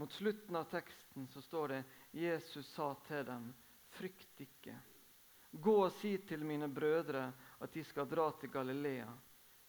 Mot 0.03 0.11
slutten 0.11 0.55
av 0.55 0.63
teksten 0.63 1.27
så 1.27 1.41
står 1.41 1.67
det 1.67 1.83
Jesus 2.11 2.67
sa 2.73 2.89
til 3.07 3.21
dem, 3.23 3.45
frykt 3.95 4.41
ikke. 4.43 4.73
Gå 5.51 5.75
og 5.85 5.93
si 5.95 6.17
til 6.27 6.41
mine 6.43 6.67
brødre 6.67 7.21
at 7.63 7.71
de 7.71 7.83
skal 7.87 8.09
dra 8.11 8.25
til 8.35 8.51
Galilea. 8.51 9.07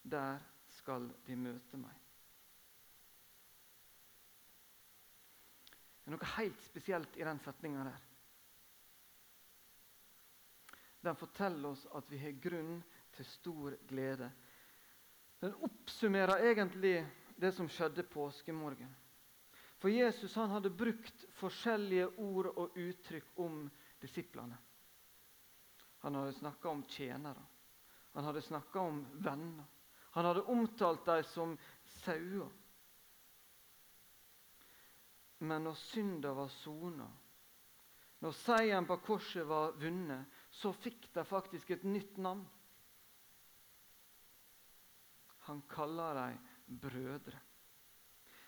Der 0.02 0.40
skal 0.80 1.06
de 1.28 1.36
møte 1.38 1.78
meg. 1.78 2.00
Det 6.00 6.10
er 6.10 6.16
noe 6.16 6.32
helt 6.32 6.66
spesielt 6.66 7.14
i 7.14 7.28
den 7.30 7.38
setninga 7.46 7.86
der. 7.92 8.02
Den 11.06 11.22
forteller 11.22 11.76
oss 11.76 11.86
at 11.94 12.10
vi 12.10 12.18
har 12.24 12.42
grunn 12.48 12.80
til 13.14 13.30
stor 13.36 13.78
glede. 13.86 14.32
Den 15.46 15.54
oppsummerer 15.70 16.50
egentlig 16.50 16.96
det 17.38 17.54
som 17.54 17.70
skjedde 17.70 18.08
påskemorgen. 18.10 18.90
For 19.84 19.90
Jesus 19.90 20.34
han 20.34 20.48
hadde 20.48 20.70
brukt 20.72 21.26
forskjellige 21.36 22.06
ord 22.24 22.46
og 22.54 22.78
uttrykk 22.80 23.34
om 23.44 23.58
disiplene. 24.00 24.56
Han 26.00 26.16
hadde 26.16 26.32
snakka 26.38 26.70
om 26.72 26.80
tjenere. 26.88 27.42
Han 28.16 28.24
hadde 28.24 28.42
snakka 28.48 28.80
om 28.80 29.02
venner. 29.12 29.68
Han 30.16 30.30
hadde 30.30 30.46
omtalt 30.56 31.04
dem 31.04 31.28
som 31.34 31.52
sauer. 31.98 32.48
Men 35.44 35.68
når 35.68 35.76
synda 35.84 36.32
var 36.32 36.48
sona, 36.62 37.12
når 38.24 38.40
seieren 38.40 38.88
på 38.88 39.02
korset 39.04 39.44
var 39.44 39.76
vunnet, 39.76 40.24
så 40.48 40.72
fikk 40.72 41.10
de 41.12 41.28
faktisk 41.28 41.76
et 41.76 41.84
nytt 41.84 42.16
navn. 42.16 42.46
Han 45.44 45.66
kaller 45.68 46.24
dem 46.24 46.78
brødre. 46.88 47.50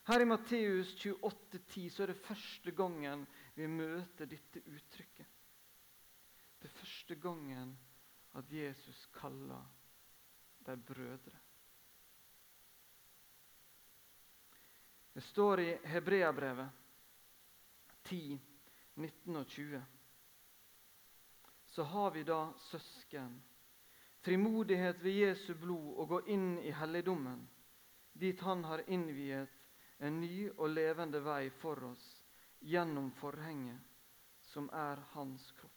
Her 0.06 0.20
i 0.20 0.24
Matteus 0.24 1.04
28, 1.04 1.58
10, 1.58 1.90
så 1.90 2.02
er 2.02 2.12
det 2.12 2.22
første 2.22 2.70
gangen 2.70 3.24
vi 3.56 3.66
møter 3.66 4.28
dette 4.30 4.60
uttrykket. 4.62 5.32
Det 6.62 6.68
er 6.68 6.76
første 6.78 7.16
gangen 7.18 7.72
at 8.38 8.52
Jesus 8.52 9.00
kaller 9.16 9.64
dem 10.68 10.84
brødre. 10.86 11.40
Det 15.16 15.24
står 15.24 15.64
i 15.64 15.68
Hebreabrevet 15.90 16.70
10, 18.04 18.40
19 18.94 19.36
og 19.36 19.46
20. 19.46 19.84
Så 21.74 21.82
har 21.82 22.10
vi 22.10 22.22
da 22.22 22.52
søsken, 22.70 23.42
frimodighet 24.22 25.02
ved 25.02 25.18
Jesu 25.24 25.54
blod 25.58 25.96
og 25.96 26.08
gå 26.08 26.24
inn 26.30 26.58
i 26.62 26.70
helligdommen, 26.70 27.42
dit 28.14 28.40
Han 28.40 28.64
har 28.64 28.86
innviet 28.86 29.55
en 29.98 30.20
ny 30.20 30.48
og 30.56 30.68
levende 30.70 31.20
vei 31.24 31.48
for 31.60 31.84
oss 31.92 32.04
gjennom 32.60 33.10
forhenget, 33.20 33.80
som 34.52 34.68
er 34.72 35.00
Hans 35.14 35.50
kropp. 35.56 35.72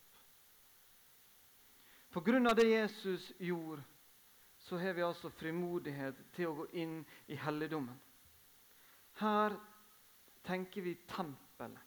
På 2.10 2.22
grunn 2.26 2.48
av 2.50 2.56
det 2.58 2.68
Jesus 2.70 3.32
gjorde, 3.38 3.84
så 4.60 4.78
har 4.78 4.94
vi 4.94 5.06
altså 5.06 5.30
frimodighet 5.30 6.18
til 6.36 6.50
å 6.50 6.56
gå 6.58 6.66
inn 6.82 7.00
i 7.30 7.38
helligdommen. 7.38 7.96
Her 9.22 9.56
tenker 10.46 10.82
vi 10.82 10.96
tempelet. 11.08 11.86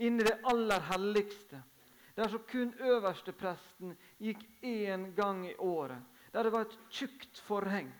Inn 0.00 0.20
i 0.20 0.24
det 0.24 0.38
aller 0.48 0.80
helligste. 0.90 1.60
Der 2.16 2.28
som 2.28 2.42
kun 2.48 2.72
øverstepresten 2.80 3.94
gikk 4.18 4.42
én 4.66 5.10
gang 5.16 5.44
i 5.48 5.56
året. 5.56 6.00
Der 6.32 6.44
det 6.44 6.52
var 6.52 6.66
et 6.66 6.78
tjukt 6.90 7.40
forheng. 7.46 7.90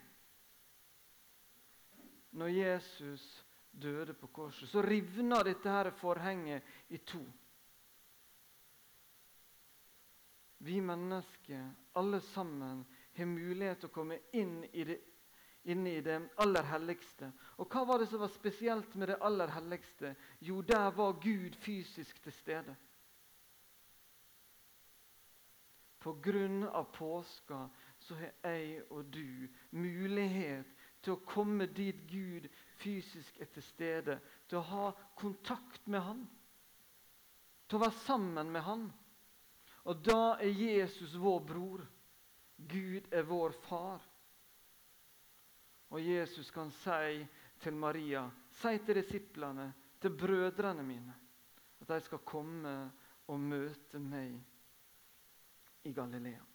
Når 2.31 2.47
Jesus 2.55 3.47
døde 3.71 4.15
på 4.15 4.27
korset, 4.27 4.69
så 4.69 4.83
rivna 4.83 5.43
dette 5.47 5.71
her 5.71 5.91
forhenget 5.91 6.63
i 6.89 6.99
to. 6.99 7.23
Vi 10.59 10.81
mennesker, 10.81 11.71
alle 11.97 12.21
sammen, 12.21 12.85
har 13.17 13.27
mulighet 13.27 13.81
til 13.81 13.89
å 13.89 13.95
komme 13.95 14.19
inn 14.37 14.61
i 14.73 14.85
det, 14.85 14.99
inn 15.73 15.87
i 15.89 16.01
det 16.05 16.19
aller 16.41 16.67
helligste. 16.69 17.31
Og 17.61 17.69
hva 17.73 17.87
var 17.89 18.01
det 18.01 18.11
som 18.11 18.21
var 18.23 18.33
spesielt 18.35 18.95
med 18.95 19.11
det 19.11 19.19
aller 19.25 19.51
helligste? 19.55 20.15
Jo, 20.45 20.61
der 20.63 20.91
var 20.97 21.19
Gud 21.23 21.57
fysisk 21.65 22.21
til 22.23 22.37
stede. 22.37 22.77
På 26.01 26.15
grunn 26.23 26.63
av 26.65 26.93
påska 26.97 27.67
så 28.01 28.17
har 28.17 28.31
jeg 28.45 28.85
og 28.89 29.11
du 29.13 29.49
mulighet 29.77 30.80
til 31.01 31.17
å 31.17 31.23
komme 31.27 31.67
dit 31.73 32.03
Gud 32.11 32.49
fysisk 32.81 33.41
er 33.41 33.49
til 33.55 33.65
stede. 33.65 34.19
Til 34.49 34.61
å 34.61 34.69
ha 34.71 34.91
kontakt 35.19 35.87
med 35.89 36.05
Han. 36.05 36.25
Til 37.69 37.79
å 37.79 37.85
være 37.85 38.03
sammen 38.05 38.53
med 38.53 38.65
Han. 38.67 38.87
Og 39.89 40.03
da 40.05 40.37
er 40.43 40.53
Jesus 40.53 41.17
vår 41.17 41.41
bror. 41.49 41.85
Gud 42.57 43.09
er 43.13 43.25
vår 43.29 43.57
far. 43.65 44.03
Og 45.91 46.03
Jesus 46.05 46.51
kan 46.55 46.71
si 46.83 47.25
til 47.61 47.77
Maria, 47.77 48.27
si 48.61 48.77
til 48.85 49.01
disiplene, 49.01 49.67
til 50.01 50.15
brødrene 50.17 50.85
mine, 50.87 51.17
at 51.81 51.89
de 51.89 51.99
skal 52.05 52.23
komme 52.25 52.75
og 53.29 53.41
møte 53.41 53.99
meg 54.01 54.39
i 55.85 55.93
Galilea. 55.93 56.50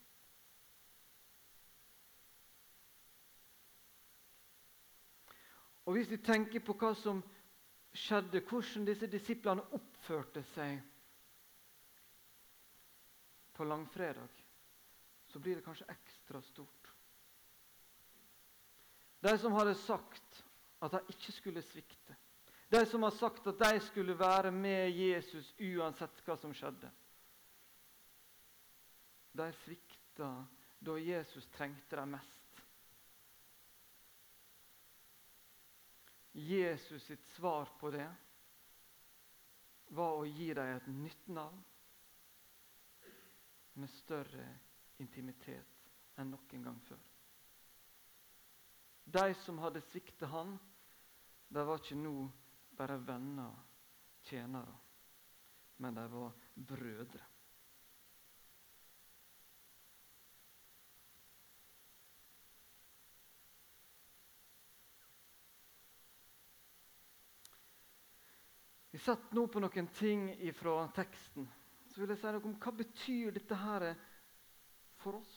Og 5.86 5.94
Hvis 5.94 6.10
vi 6.10 6.18
tenker 6.18 6.60
på 6.66 6.74
hva 6.74 6.92
som 6.98 7.22
skjedde, 7.96 8.42
hvordan 8.42 8.88
disse 8.88 9.08
disiplene 9.10 9.62
oppførte 9.76 10.42
seg 10.52 10.80
på 13.56 13.64
langfredag, 13.64 14.42
så 15.30 15.40
blir 15.40 15.56
det 15.56 15.64
kanskje 15.64 15.88
ekstra 15.94 16.42
stort. 16.42 16.90
De 19.22 19.32
som 19.38 19.54
hadde 19.56 19.74
sagt 19.86 20.42
at 20.84 20.92
de 20.92 21.00
ikke 21.14 21.32
skulle 21.32 21.62
svikte. 21.64 22.16
De 22.70 22.82
som 22.86 23.02
har 23.06 23.14
sagt 23.14 23.46
at 23.46 23.58
de 23.58 23.80
skulle 23.86 24.18
være 24.18 24.50
med 24.50 24.90
Jesus 24.90 25.52
uansett 25.62 26.22
hva 26.26 26.36
som 26.38 26.54
skjedde. 26.54 26.90
De 29.36 29.46
svikta 29.62 30.30
da 30.82 30.98
Jesus 30.98 31.46
trengte 31.54 31.96
dem 31.96 32.16
mest. 32.16 32.45
Jesus 36.36 37.04
sitt 37.04 37.24
svar 37.24 37.68
på 37.80 37.90
det 37.90 38.08
var 39.96 40.18
å 40.18 40.26
gi 40.26 40.50
dem 40.54 40.72
et 40.74 40.88
nytt 40.92 41.28
navn 41.32 41.62
med 43.80 43.92
større 43.92 44.44
intimitet 45.00 46.20
enn 46.20 46.34
noen 46.34 46.66
gang 46.66 46.80
før. 46.88 47.00
De 49.06 49.24
som 49.46 49.62
hadde 49.62 49.80
sviktet 49.86 50.28
han, 50.28 50.56
de 51.48 51.64
var 51.64 51.80
ikke 51.80 51.96
nå 52.00 52.14
bare 52.76 52.98
venner, 53.00 53.56
tjenere, 54.28 54.76
men 55.80 55.96
de 55.96 56.06
var 56.10 56.36
brødre. 56.54 57.24
Vi 68.96 69.02
satt 69.04 69.28
nå 69.36 69.44
på 69.52 69.60
noen 69.60 69.92
ting 69.92 70.30
fra 70.56 70.78
teksten 70.96 71.44
så 71.96 72.02
vil 72.02 72.10
jeg 72.12 72.20
si 72.20 72.28
noe 72.28 72.44
om 72.44 72.54
hva 72.60 72.70
betyr 72.76 73.30
dette 73.32 73.56
her 73.56 73.84
for 75.00 75.16
oss. 75.16 75.36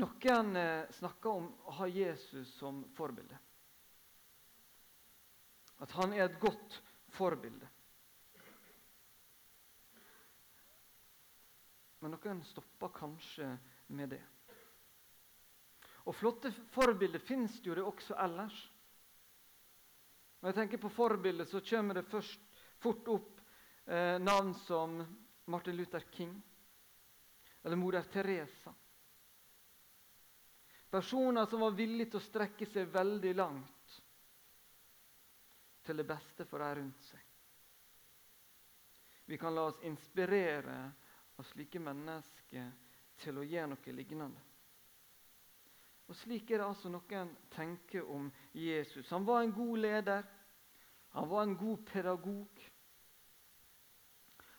Noen 0.00 0.56
eh, 0.56 0.88
snakker 0.96 1.36
om 1.42 1.50
å 1.68 1.74
ha 1.82 1.90
Jesus 1.92 2.54
som 2.56 2.80
forbilde. 2.96 3.36
At 5.84 5.92
han 6.00 6.16
er 6.16 6.24
et 6.30 6.40
godt 6.40 6.80
forbilde. 7.12 7.68
Men 12.00 12.16
noen 12.16 12.40
stopper 12.48 12.96
kanskje 12.96 13.52
med 13.92 14.16
det. 14.16 14.24
Og 16.08 16.16
flotte 16.16 16.50
forbilder 16.72 17.20
fins 17.20 17.58
jo 17.64 17.76
det 17.76 17.84
også 17.84 18.16
ellers. 18.24 18.56
Når 20.40 20.50
jeg 20.50 20.56
tenker 20.56 20.80
på 20.80 20.90
forbilder, 20.94 21.44
så 21.44 21.60
kommer 21.60 21.98
det 21.98 22.08
først 22.08 22.40
fort 22.80 23.08
opp 23.12 23.40
eh, 23.84 24.16
navn 24.22 24.54
som 24.64 25.00
Martin 25.52 25.76
Luther 25.76 26.04
King 26.14 26.32
eller 27.62 27.76
moder 27.76 28.06
Teresa. 28.12 28.72
Personer 30.90 31.46
som 31.46 31.60
var 31.60 31.76
villige 31.76 32.14
til 32.14 32.22
å 32.22 32.24
strekke 32.24 32.68
seg 32.70 32.88
veldig 32.94 33.34
langt 33.36 33.96
til 35.84 36.00
det 36.00 36.06
beste 36.08 36.46
for 36.48 36.64
de 36.64 36.70
rundt 36.78 37.04
seg. 37.10 37.24
Vi 39.28 39.36
kan 39.36 39.52
la 39.52 39.66
oss 39.68 39.82
inspirere 39.84 40.78
av 41.36 41.44
slike 41.50 41.80
mennesker 41.84 42.70
til 43.20 43.40
å 43.42 43.44
gjøre 43.44 43.74
noe 43.74 43.96
lignende. 43.98 44.47
Og 46.08 46.16
Slik 46.16 46.50
er 46.50 46.62
det 46.62 46.66
altså 46.66 46.88
noen 46.88 47.34
tenker 47.52 48.06
om 48.08 48.30
Jesus. 48.56 49.10
Han 49.12 49.26
var 49.28 49.42
en 49.44 49.52
god 49.52 49.78
leder. 49.78 50.24
Han 51.16 51.28
var 51.28 51.42
en 51.42 51.56
god 51.56 51.84
pedagog. 51.86 52.64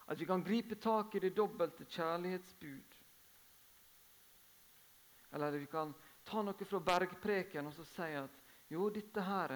At 0.09 0.19
vi 0.19 0.25
kan 0.25 0.43
gripe 0.43 0.75
tak 0.75 1.15
i 1.15 1.19
det 1.19 1.35
dobbelte 1.38 1.85
kjærlighetsbud. 1.85 2.95
Eller 5.31 5.57
vi 5.57 5.65
kan 5.69 5.93
ta 6.25 6.41
noe 6.45 6.65
fra 6.65 6.79
bergpreken 6.79 7.69
og 7.69 7.73
så 7.77 7.85
si 7.85 8.09
at 8.17 8.41
jo, 8.69 8.89
dette 8.93 9.21
her 9.25 9.53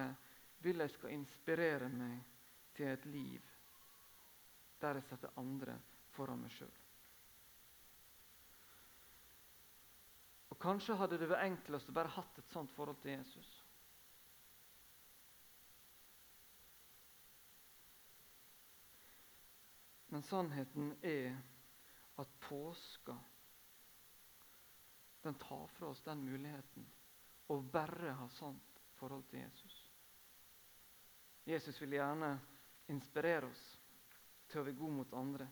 vil 0.65 0.81
jeg 0.81 0.93
skal 0.93 1.13
inspirere 1.13 1.89
meg 1.89 2.21
til 2.73 2.89
et 2.89 3.05
liv 3.05 3.49
der 4.81 4.97
jeg 4.99 5.05
setter 5.07 5.37
andre 5.39 5.77
foran 6.11 6.41
meg 6.43 6.51
sjøl. 6.51 6.82
Kanskje 10.63 10.95
hadde 10.95 11.17
det 11.19 11.27
vært 11.27 11.43
enklest 11.49 11.89
å 11.91 11.95
bare 11.95 12.13
hatt 12.15 12.37
et 12.39 12.53
sånt 12.55 12.71
forhold 12.77 13.01
til 13.03 13.17
Jesus. 13.17 13.49
Men 20.13 20.23
sannheten 20.23 20.93
er 21.01 21.33
at 22.21 22.35
påska 22.47 23.17
den 25.23 25.35
tar 25.41 25.67
fra 25.75 25.89
oss 25.89 26.03
den 26.05 26.23
muligheten 26.23 26.85
å 27.51 27.57
bare 27.73 28.13
ha 28.19 28.27
sånt 28.37 28.83
forhold 28.99 29.25
til 29.31 29.41
Jesus. 29.41 29.77
Jesus 31.43 31.81
vil 31.81 31.97
gjerne 31.97 32.29
inspirere 32.93 33.49
oss 33.49 33.63
til 34.47 34.61
å 34.61 34.67
være 34.67 34.79
god 34.79 34.95
mot 34.99 35.17
andre. 35.17 35.47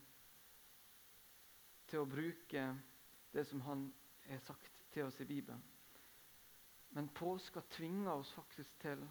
Til 1.91 2.03
å 2.03 2.07
bruke 2.07 2.67
det 3.33 3.43
som 3.49 3.63
han 3.67 3.89
har 4.29 4.45
sagt 4.45 4.80
til 4.91 5.07
oss 5.07 5.19
i 5.21 5.25
Bibelen. 5.25 5.61
Men 6.91 7.07
påska 7.15 7.61
tvinger 7.61 8.11
oss 8.11 8.31
faktisk 8.35 8.79
til 8.83 9.03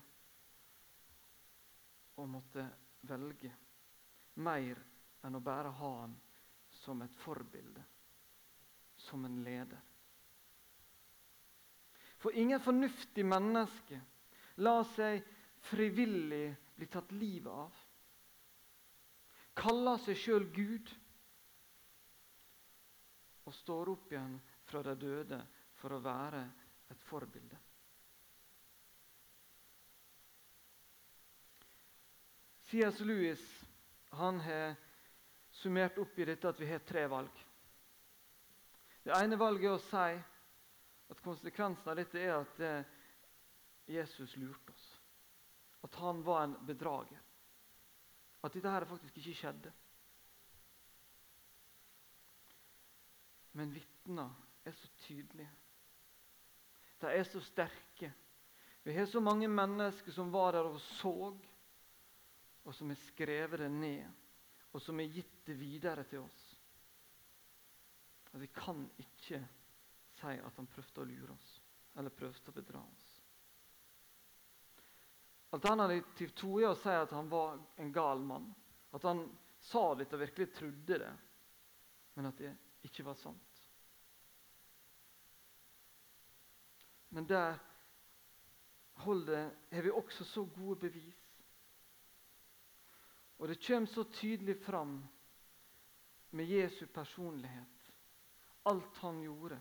å 2.21 2.27
måtte 2.29 2.67
velge 3.09 3.53
mer 4.45 4.81
enn 5.25 5.37
å 5.39 5.45
bare 5.45 5.73
ha 5.81 5.93
han 6.03 6.17
som 6.83 7.01
et 7.03 7.17
forbilde, 7.25 7.83
som 8.97 9.25
en 9.25 9.41
leder. 9.45 9.81
For 12.21 12.37
ingen 12.37 12.61
fornuftig 12.61 13.25
menneske 13.25 14.01
lar 14.61 14.85
seg 14.93 15.25
frivillig 15.71 16.51
bli 16.77 16.89
tatt 16.93 17.13
livet 17.17 17.53
av. 17.53 17.79
Kaller 19.57 20.01
seg 20.05 20.21
sjøl 20.21 20.47
Gud 20.53 20.93
og 23.49 23.57
står 23.57 23.91
opp 23.95 24.13
igjen 24.13 24.37
fra 24.69 24.85
de 24.85 24.95
døde 25.01 25.41
for 25.81 25.97
å 25.97 26.03
være 26.05 26.45
et 26.93 27.05
forbilde. 27.09 27.59
C.S. 32.71 33.01
Lewis 33.03 33.43
han 34.15 34.39
har 34.45 34.77
summert 35.51 35.99
opp 35.99 36.19
i 36.19 36.27
dette 36.29 36.49
at 36.49 36.61
vi 36.61 36.69
har 36.71 36.85
tre 36.87 37.07
valg. 37.11 37.41
Det 39.03 39.17
ene 39.17 39.39
valget 39.41 39.67
er 39.67 39.75
å 39.75 39.83
si 39.89 40.21
at 41.11 41.23
konsekvensen 41.25 41.91
av 41.91 41.99
dette 41.99 42.21
er 42.21 42.37
at 42.37 42.61
eh, 42.63 42.97
Jesus 43.91 44.37
lurte 44.39 44.75
oss. 44.75 44.87
At 45.83 45.97
han 45.99 46.23
var 46.23 46.45
en 46.45 46.57
bedrager. 46.69 47.19
At 48.45 48.55
dette 48.55 48.71
her 48.71 48.87
faktisk 48.89 49.19
ikke 49.19 49.39
skjedde. 49.41 49.73
Men 53.59 53.73
vitner 53.75 54.31
er 54.65 54.77
så 54.77 54.93
tydelige. 55.09 55.51
De 57.01 57.13
er 57.13 57.25
så 57.25 57.41
sterke. 57.41 58.13
Vi 58.83 58.97
har 58.97 59.07
så 59.07 59.21
mange 59.21 59.49
mennesker 59.49 60.13
som 60.13 60.33
var 60.33 60.53
der 60.57 60.69
og 60.69 60.81
så, 60.81 61.15
og 62.65 62.75
som 62.77 62.93
har 62.93 63.01
skrevet 63.09 63.61
det 63.61 63.71
ned, 63.73 64.07
og 64.73 64.83
som 64.83 65.01
har 65.01 65.13
gitt 65.13 65.41
det 65.47 65.57
videre 65.61 66.05
til 66.09 66.25
oss. 66.25 66.41
Vi 68.33 68.47
kan 68.55 68.85
ikke 69.01 69.41
si 70.21 70.37
at 70.37 70.57
han 70.57 70.69
prøvde 70.71 71.03
å 71.03 71.09
lure 71.09 71.35
oss 71.35 71.49
eller 71.99 72.15
prøvde 72.15 72.53
å 72.53 72.55
bedra 72.55 72.83
oss. 72.85 73.07
Alternativ 75.57 76.31
to 76.39 76.53
er 76.61 76.71
å 76.71 76.79
si 76.79 76.93
at 76.95 77.11
han 77.17 77.29
var 77.29 77.59
en 77.83 77.91
gal 77.93 78.23
mann. 78.23 78.47
At 78.95 79.03
han 79.09 79.25
sa 79.67 79.83
dette 79.99 80.15
og 80.15 80.23
virkelig 80.23 80.53
trodde 80.55 80.99
det, 81.03 81.11
men 82.15 82.31
at 82.31 82.39
det 82.39 82.53
ikke 82.87 83.05
var 83.09 83.19
sant. 83.19 83.50
Men 87.11 87.27
der 87.27 87.59
holdet 89.05 89.51
har 89.71 89.83
vi 89.83 89.91
også 89.91 90.25
så 90.25 90.45
gode 90.45 90.81
bevis. 90.81 91.19
Og 93.39 93.49
det 93.49 93.61
kommer 93.67 93.89
så 93.89 94.05
tydelig 94.05 94.57
fram 94.65 95.01
med 96.31 96.45
Jesu 96.45 96.87
personlighet 96.87 97.81
alt 98.63 98.97
han 98.97 99.23
gjorde. 99.23 99.59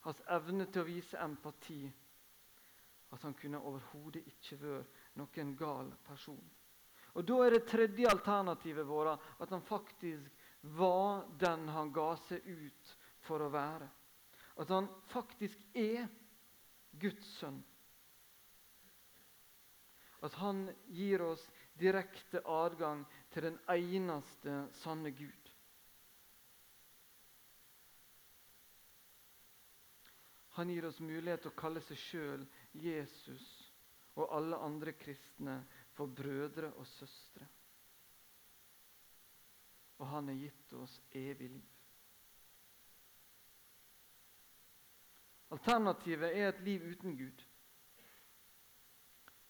Hans 0.00 0.22
evne 0.26 0.66
til 0.66 0.82
å 0.82 0.88
vise 0.88 1.20
empati. 1.20 1.82
At 3.10 3.22
han 3.26 3.34
kunne 3.34 3.60
overhodet 3.66 4.22
ikke 4.30 4.58
vært 4.60 4.98
noen 5.18 5.54
gal 5.58 5.90
person. 6.06 6.42
Og 7.18 7.24
Da 7.26 7.38
er 7.44 7.50
det 7.50 7.66
tredje 7.66 8.10
alternativet 8.10 8.86
vårt 8.86 9.18
at 9.42 9.50
han 9.50 9.62
faktisk 9.66 10.30
var 10.78 11.26
den 11.38 11.68
han 11.68 11.90
ga 11.92 12.12
seg 12.28 12.46
ut 12.46 12.92
for 13.26 13.42
å 13.42 13.50
være. 13.50 13.88
At 14.56 14.68
han 14.68 14.88
faktisk 15.12 15.58
er 15.74 16.08
Guds 17.00 17.26
sønn. 17.38 17.60
At 20.20 20.34
han 20.36 20.66
gir 20.92 21.22
oss 21.24 21.42
direkte 21.80 22.42
adgang 22.44 23.06
til 23.32 23.46
den 23.48 23.60
eneste 23.72 24.56
sanne 24.82 25.14
Gud. 25.16 25.52
Han 30.58 30.68
gir 30.68 30.84
oss 30.90 31.00
mulighet 31.00 31.40
til 31.46 31.52
å 31.54 31.56
kalle 31.56 31.80
seg 31.86 32.00
sjøl 32.02 32.42
Jesus 32.76 33.46
og 34.18 34.32
alle 34.36 34.58
andre 34.60 34.92
kristne 34.98 35.60
for 35.96 36.10
brødre 36.12 36.72
og 36.74 36.84
søstre. 36.98 37.46
Og 40.00 40.08
han 40.10 40.28
har 40.28 40.40
gitt 40.42 40.74
oss 40.76 40.98
evig 41.16 41.48
liv. 41.54 41.79
Alternativet 45.50 46.36
er 46.36 46.48
et 46.48 46.60
liv 46.62 46.84
uten 46.92 47.16
Gud. 47.18 47.44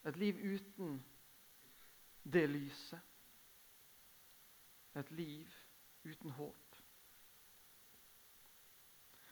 Et 0.05 0.17
liv 0.17 0.39
uten 0.55 0.97
det 2.23 2.47
lyset. 2.49 2.99
Et 4.95 5.11
liv 5.11 5.47
uten 6.03 6.31
håp. 6.31 6.75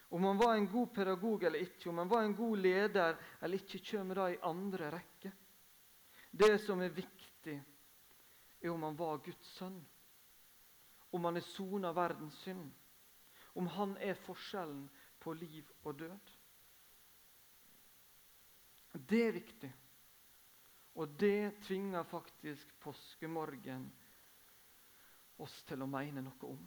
Om 0.10 0.23
han 0.23 0.38
var 0.38 0.55
en 0.55 0.67
god 0.67 0.88
pedagog 0.88 1.43
eller 1.43 1.60
ikke, 1.60 1.89
om 1.89 1.97
han 1.97 2.10
var 2.10 2.23
en 2.23 2.36
god 2.36 2.58
leder 2.58 3.17
eller 3.41 3.58
ikke, 3.58 3.84
kommer 3.91 4.15
da 4.15 4.29
i 4.29 4.39
andre 4.41 4.91
rekke. 4.91 5.32
Det 6.32 6.55
som 6.62 6.82
er 6.82 6.93
viktig, 6.93 7.58
er 8.62 8.71
om 8.71 8.84
han 8.84 8.97
var 8.97 9.21
Guds 9.25 9.53
sønn. 9.58 9.79
Om 11.12 11.25
han 11.25 11.38
er 11.38 11.45
sona 11.45 11.91
verdens 11.93 12.41
synd. 12.43 12.71
Om 13.55 13.67
han 13.67 13.95
er 13.97 14.13
forskjellen 14.13 14.89
på 15.19 15.34
liv 15.34 15.69
og 15.84 15.99
død. 15.99 16.36
Det 18.91 19.21
er 19.28 19.32
viktig. 19.36 19.69
Og 20.99 21.13
det 21.19 21.62
tvinger 21.63 22.04
faktisk 22.04 22.71
påskemorgen 22.84 23.86
oss 25.39 25.56
til 25.69 25.86
å 25.86 25.88
mene 25.88 26.23
noe 26.25 26.49
om. 26.49 26.65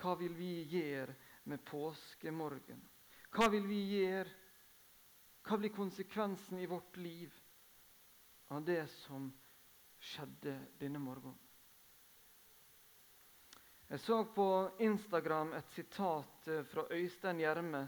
Hva 0.00 0.16
vil 0.18 0.34
vi 0.36 0.50
gjøre 0.72 1.14
med 1.50 1.62
påskemorgen? 1.68 2.80
Hva 3.34 3.48
vil 3.52 3.68
vi 3.68 3.80
gjøre? 3.94 4.32
Hva 5.44 5.58
blir 5.60 5.74
konsekvensen 5.76 6.58
i 6.58 6.66
vårt 6.66 6.96
liv 6.96 7.32
av 8.54 8.64
det 8.64 8.82
som 9.04 9.28
skjedde 10.00 10.56
denne 10.80 11.02
morgenen? 11.02 11.38
Jeg 13.84 14.00
så 14.00 14.22
på 14.34 14.46
Instagram 14.82 15.52
et 15.54 15.68
sitat 15.76 16.48
eh, 16.48 16.64
fra 16.66 16.86
Øystein 16.90 17.42
Gjerme, 17.42 17.82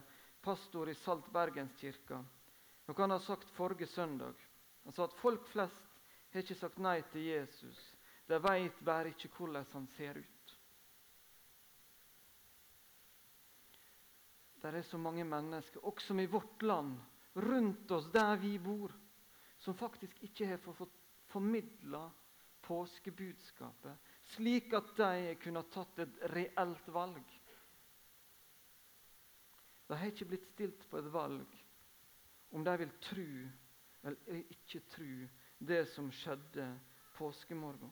pastor 0.46 0.88
i 0.88 0.94
Salt 0.94 1.26
Bergenskirka. 1.34 2.20
Noe 2.86 3.02
han 3.02 3.10
har 3.10 3.22
sagt 3.24 3.50
forrige 3.56 3.88
søndag. 3.90 4.34
Han 4.84 4.94
sa 4.94 5.08
at 5.08 5.16
folk 5.18 5.48
flest 5.50 5.96
har 6.30 6.44
ikke 6.44 6.54
sagt 6.60 6.78
nei 6.78 7.00
til 7.10 7.24
Jesus. 7.26 7.80
De 8.30 8.38
veit 8.44 8.78
bare 8.86 9.10
ikke 9.10 9.32
hvordan 9.34 9.66
han 9.72 9.88
ser 9.96 10.20
ut. 10.20 10.52
Det 14.62 14.70
er 14.70 14.86
så 14.86 14.98
mange 14.98 15.24
mennesker, 15.26 15.82
også 15.82 16.14
i 16.22 16.28
vårt 16.30 16.62
land, 16.62 16.94
rundt 17.42 17.90
oss 17.94 18.06
der 18.14 18.38
vi 18.42 18.54
bor, 18.58 18.94
som 19.62 19.74
faktisk 19.78 20.22
ikke 20.26 20.48
har 20.52 20.62
fått 20.62 20.94
formidla 21.30 22.04
påskebudskapet, 22.66 23.98
slik 24.34 24.74
at 24.78 24.94
de 24.98 25.34
kunne 25.42 25.66
tatt 25.74 26.02
et 26.06 26.22
reelt 26.34 26.88
valg. 26.94 27.35
De 29.86 29.94
har 29.96 30.10
ikke 30.10 30.26
blitt 30.32 30.46
stilt 30.50 30.82
på 30.90 30.98
et 30.98 31.10
valg 31.14 31.58
om 32.56 32.64
de 32.66 32.72
vil 32.80 32.92
tro 33.04 33.26
eller 34.06 34.40
ikke 34.54 34.80
tro 34.92 35.10
det 35.66 35.82
som 35.92 36.08
skjedde 36.14 36.66
påskemorgen. 37.16 37.90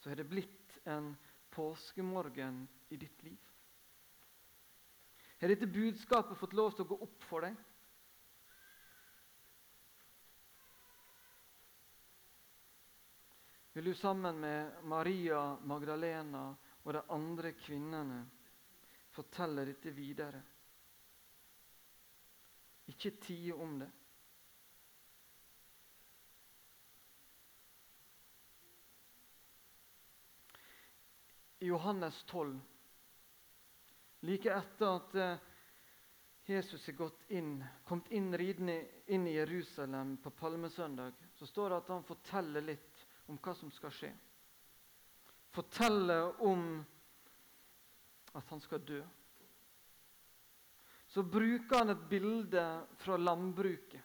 Så 0.00 0.10
har 0.12 0.20
det 0.20 0.28
blitt 0.28 0.78
en 0.84 1.12
påskemorgen 1.54 2.66
i 2.92 2.98
ditt 3.00 3.22
liv? 3.24 3.40
Har 5.40 5.48
dette 5.52 5.68
budskapet 5.68 6.38
fått 6.40 6.56
lov 6.56 6.72
til 6.76 6.84
å 6.84 6.90
gå 6.92 6.98
opp 7.04 7.24
for 7.28 7.44
deg? 7.44 7.56
Vil 13.74 13.90
du 13.90 13.94
sammen 13.98 14.38
med 14.38 14.84
Maria 14.86 15.40
Magdalena 15.66 16.52
og 16.84 16.92
de 16.92 17.02
andre 17.16 17.54
kvinnene 17.58 18.22
forteller 19.14 19.72
dette 19.72 19.92
videre? 19.96 20.40
Ikke 22.92 23.16
tie 23.24 23.54
om 23.56 23.78
det. 23.80 23.90
i 31.64 31.66
Johannes 31.66 32.24
12, 32.24 32.60
like 34.20 34.52
etter 34.52 34.98
at 34.98 35.14
eh, 35.16 35.44
Jesus 36.44 36.82
er 36.88 36.96
gått 36.98 37.22
inn, 37.32 37.54
kommet 37.88 38.10
inn 38.12 38.34
ridende 38.36 38.74
inn 39.06 39.24
i 39.26 39.32
Jerusalem 39.38 40.18
på 40.20 40.34
palmesøndag, 40.36 41.16
så 41.38 41.48
står 41.48 41.70
det 41.70 41.78
at 41.78 41.92
han 41.94 42.04
forteller 42.04 42.66
litt 42.68 43.04
om 43.32 43.38
hva 43.40 43.54
som 43.56 43.72
skal 43.72 43.94
skje. 43.96 44.10
Forteller 45.54 46.42
om 46.42 46.84
at 48.34 48.50
han 48.50 48.60
skal 48.60 48.82
dø. 48.82 49.02
Så 51.06 51.22
bruker 51.22 51.78
han 51.78 51.94
et 51.94 52.08
bilde 52.10 52.64
fra 52.98 53.16
landbruket. 53.16 54.02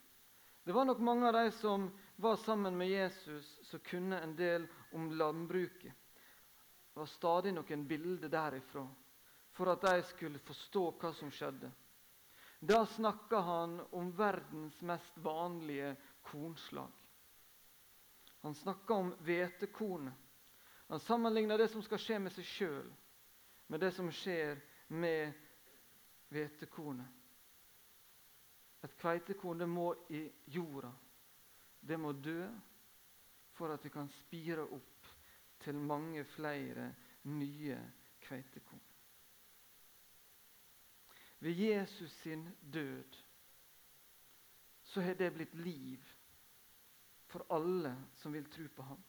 Det 0.63 0.75
var 0.75 0.85
nok 0.85 0.99
mange 1.01 1.25
av 1.27 1.33
de 1.33 1.51
som 1.57 1.87
var 2.15 2.35
sammen 2.35 2.77
med 2.77 2.91
Jesus, 2.91 3.59
som 3.63 3.79
kunne 3.79 4.19
en 4.21 4.35
del 4.37 4.67
om 4.93 5.09
landbruket. 5.11 5.93
Det 6.93 6.99
var 6.99 7.09
stadig 7.09 7.55
noen 7.55 7.87
bilder 7.89 8.29
derifra 8.29 8.85
for 9.57 9.73
at 9.73 9.81
de 9.89 10.03
skulle 10.05 10.41
forstå 10.45 10.83
hva 11.01 11.13
som 11.17 11.33
skjedde. 11.33 11.71
Da 12.59 12.83
snakka 12.85 13.39
han 13.39 13.79
om 13.89 14.11
verdens 14.13 14.81
mest 14.81 15.17
vanlige 15.17 15.95
kornslag. 16.21 16.91
Han 18.45 18.55
snakka 18.55 18.93
om 18.93 19.13
hvetekornet. 19.25 20.13
Han 20.89 20.99
sammenligner 20.99 21.57
det 21.57 21.67
som 21.69 21.83
skal 21.85 22.01
skje 22.01 22.17
med 22.19 22.33
seg 22.33 22.47
sjøl, 22.49 22.87
med 23.69 23.81
det 23.83 23.91
som 23.93 24.07
skjer 24.09 24.57
med 24.89 25.35
hvetekornet. 26.33 27.05
Et 28.81 28.95
kveitekorn 28.97 29.61
det 29.61 29.67
må 29.69 29.91
i 30.09 30.23
jorda. 30.49 30.89
Det 31.79 31.97
må 31.99 32.13
dø 32.17 32.47
for 33.53 33.73
at 33.75 33.85
vi 33.85 33.91
kan 33.93 34.09
spire 34.23 34.65
opp 34.65 35.09
til 35.61 35.77
mange 35.77 36.23
flere 36.33 36.87
nye 37.29 37.77
kveitekorn. 38.25 38.81
Ved 41.39 41.59
Jesus 41.59 42.11
sin 42.23 42.47
død 42.61 43.19
så 44.89 45.05
har 45.05 45.13
det 45.13 45.33
blitt 45.37 45.53
liv 45.55 46.09
for 47.29 47.45
alle 47.53 47.93
som 48.23 48.33
vil 48.33 48.49
tro 48.49 48.65
på 48.75 48.89
ham. 48.89 49.03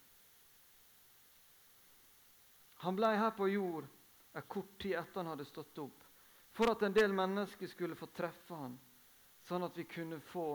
Han 2.80 2.96
ble 2.96 3.10
her 3.16 3.30
på 3.36 3.48
jord 3.48 3.88
en 4.32 4.42
kort 4.48 4.78
tid 4.80 4.94
etter 4.96 5.20
han 5.20 5.32
hadde 5.32 5.44
stått 5.44 5.78
opp, 5.82 6.04
for 6.56 6.72
at 6.72 6.82
en 6.82 6.94
del 6.94 7.12
mennesker 7.12 7.68
skulle 7.68 7.98
få 7.98 8.08
treffe 8.14 8.56
han, 8.56 8.76
sånn 9.48 9.66
at 9.66 9.76
vi 9.76 9.84
kunne 9.90 10.20
få 10.30 10.46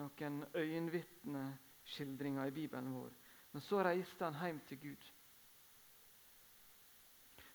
noen 0.00 0.44
øyenvitneskildringer 0.54 2.46
i 2.50 2.54
Bibelen 2.54 2.92
vår. 2.94 3.10
Men 3.50 3.64
så 3.66 3.80
reiste 3.82 4.24
han 4.28 4.38
hjem 4.38 4.60
til 4.68 4.78
Gud. 4.84 5.08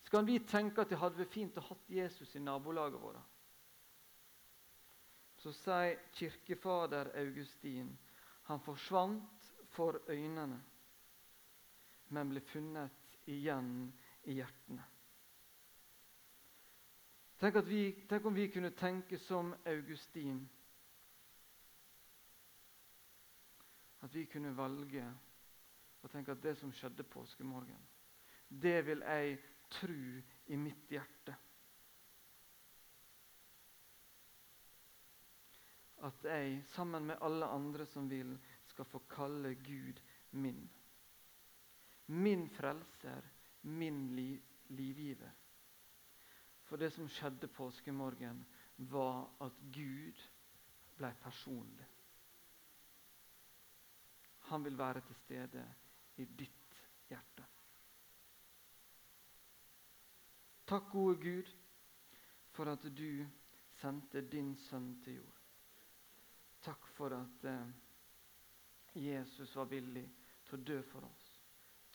Skal 0.06 0.28
vi 0.28 0.42
tenke 0.46 0.84
at 0.84 0.92
det 0.92 1.00
hadde 1.02 1.22
vært 1.22 1.34
fint 1.34 1.58
å 1.58 1.64
ha 1.70 1.78
Jesus 1.90 2.36
i 2.36 2.44
nabolaget 2.44 3.02
vårt? 3.02 3.32
Så 5.42 5.54
sier 5.56 6.00
kirkefader 6.18 7.14
Augustin 7.22 7.90
han 8.50 8.62
forsvant 8.66 9.50
for 9.74 9.98
øynene, 10.10 10.60
men 12.14 12.30
ble 12.32 12.42
funnet 12.52 13.05
igjen 13.26 13.94
i 14.24 14.38
hjertene. 14.40 14.84
Tenk, 17.40 17.58
vi, 17.68 17.82
tenk 18.10 18.26
om 18.26 18.34
vi 18.34 18.48
kunne 18.52 18.72
tenke 18.72 19.20
som 19.20 19.54
Augustin. 19.66 20.40
At 24.00 24.16
vi 24.16 24.26
kunne 24.30 24.54
velge 24.56 25.04
å 26.06 26.12
tenke 26.14 26.36
at 26.36 26.44
det 26.44 26.56
som 26.60 26.72
skjedde 26.74 27.04
påskemorgen, 27.10 27.82
det 28.48 28.78
vil 28.86 29.02
jeg 29.02 29.40
tro 29.74 30.22
i 30.54 30.58
mitt 30.62 30.92
hjerte. 30.94 31.36
At 36.06 36.26
jeg, 36.30 36.60
sammen 36.76 37.08
med 37.10 37.22
alle 37.26 37.50
andre 37.50 37.88
som 37.90 38.10
vil, 38.10 38.36
skal 38.70 38.86
få 38.86 39.02
kalle 39.10 39.56
Gud 39.66 40.02
min. 40.38 40.68
Min 42.06 42.50
frelser, 42.50 43.32
min 43.62 44.16
liv, 44.16 44.42
livgiver. 44.68 45.32
For 46.66 46.78
det 46.78 46.92
som 46.94 47.10
skjedde 47.10 47.48
påskemorgen, 47.48 48.46
var 48.78 49.28
at 49.42 49.60
Gud 49.74 50.22
ble 50.98 51.12
personlig. 51.22 51.88
Han 54.50 54.64
vil 54.64 54.78
være 54.78 55.02
til 55.02 55.16
stede 55.16 55.64
i 56.22 56.26
ditt 56.26 56.82
hjerte. 57.10 57.46
Takk, 60.66 60.92
gode 60.92 61.16
Gud, 61.22 61.50
for 62.52 62.70
at 62.72 62.86
du 62.98 63.26
sendte 63.82 64.22
din 64.32 64.56
sønn 64.58 64.96
til 65.04 65.20
jord. 65.20 65.42
Takk 66.66 66.88
for 66.96 67.14
at 67.14 67.46
eh, 67.46 67.74
Jesus 68.96 69.56
var 69.56 69.70
villig 69.70 70.06
til 70.48 70.58
å 70.58 70.64
dø 70.66 70.78
for 70.90 71.06
oss, 71.06 71.25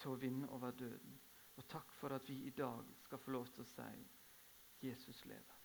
til 0.00 0.14
å 0.14 0.20
vinne 0.20 0.48
over 0.56 0.76
døden. 0.76 1.16
Og 1.60 1.66
takk 1.68 1.92
for 1.92 2.16
at 2.16 2.28
vi 2.28 2.38
i 2.48 2.54
dag 2.56 2.92
skal 3.04 3.20
få 3.20 3.36
lov 3.36 3.50
til 3.52 3.64
å 3.64 3.68
si 3.68 3.88
Jesus 4.88 5.24
lever. 5.28 5.59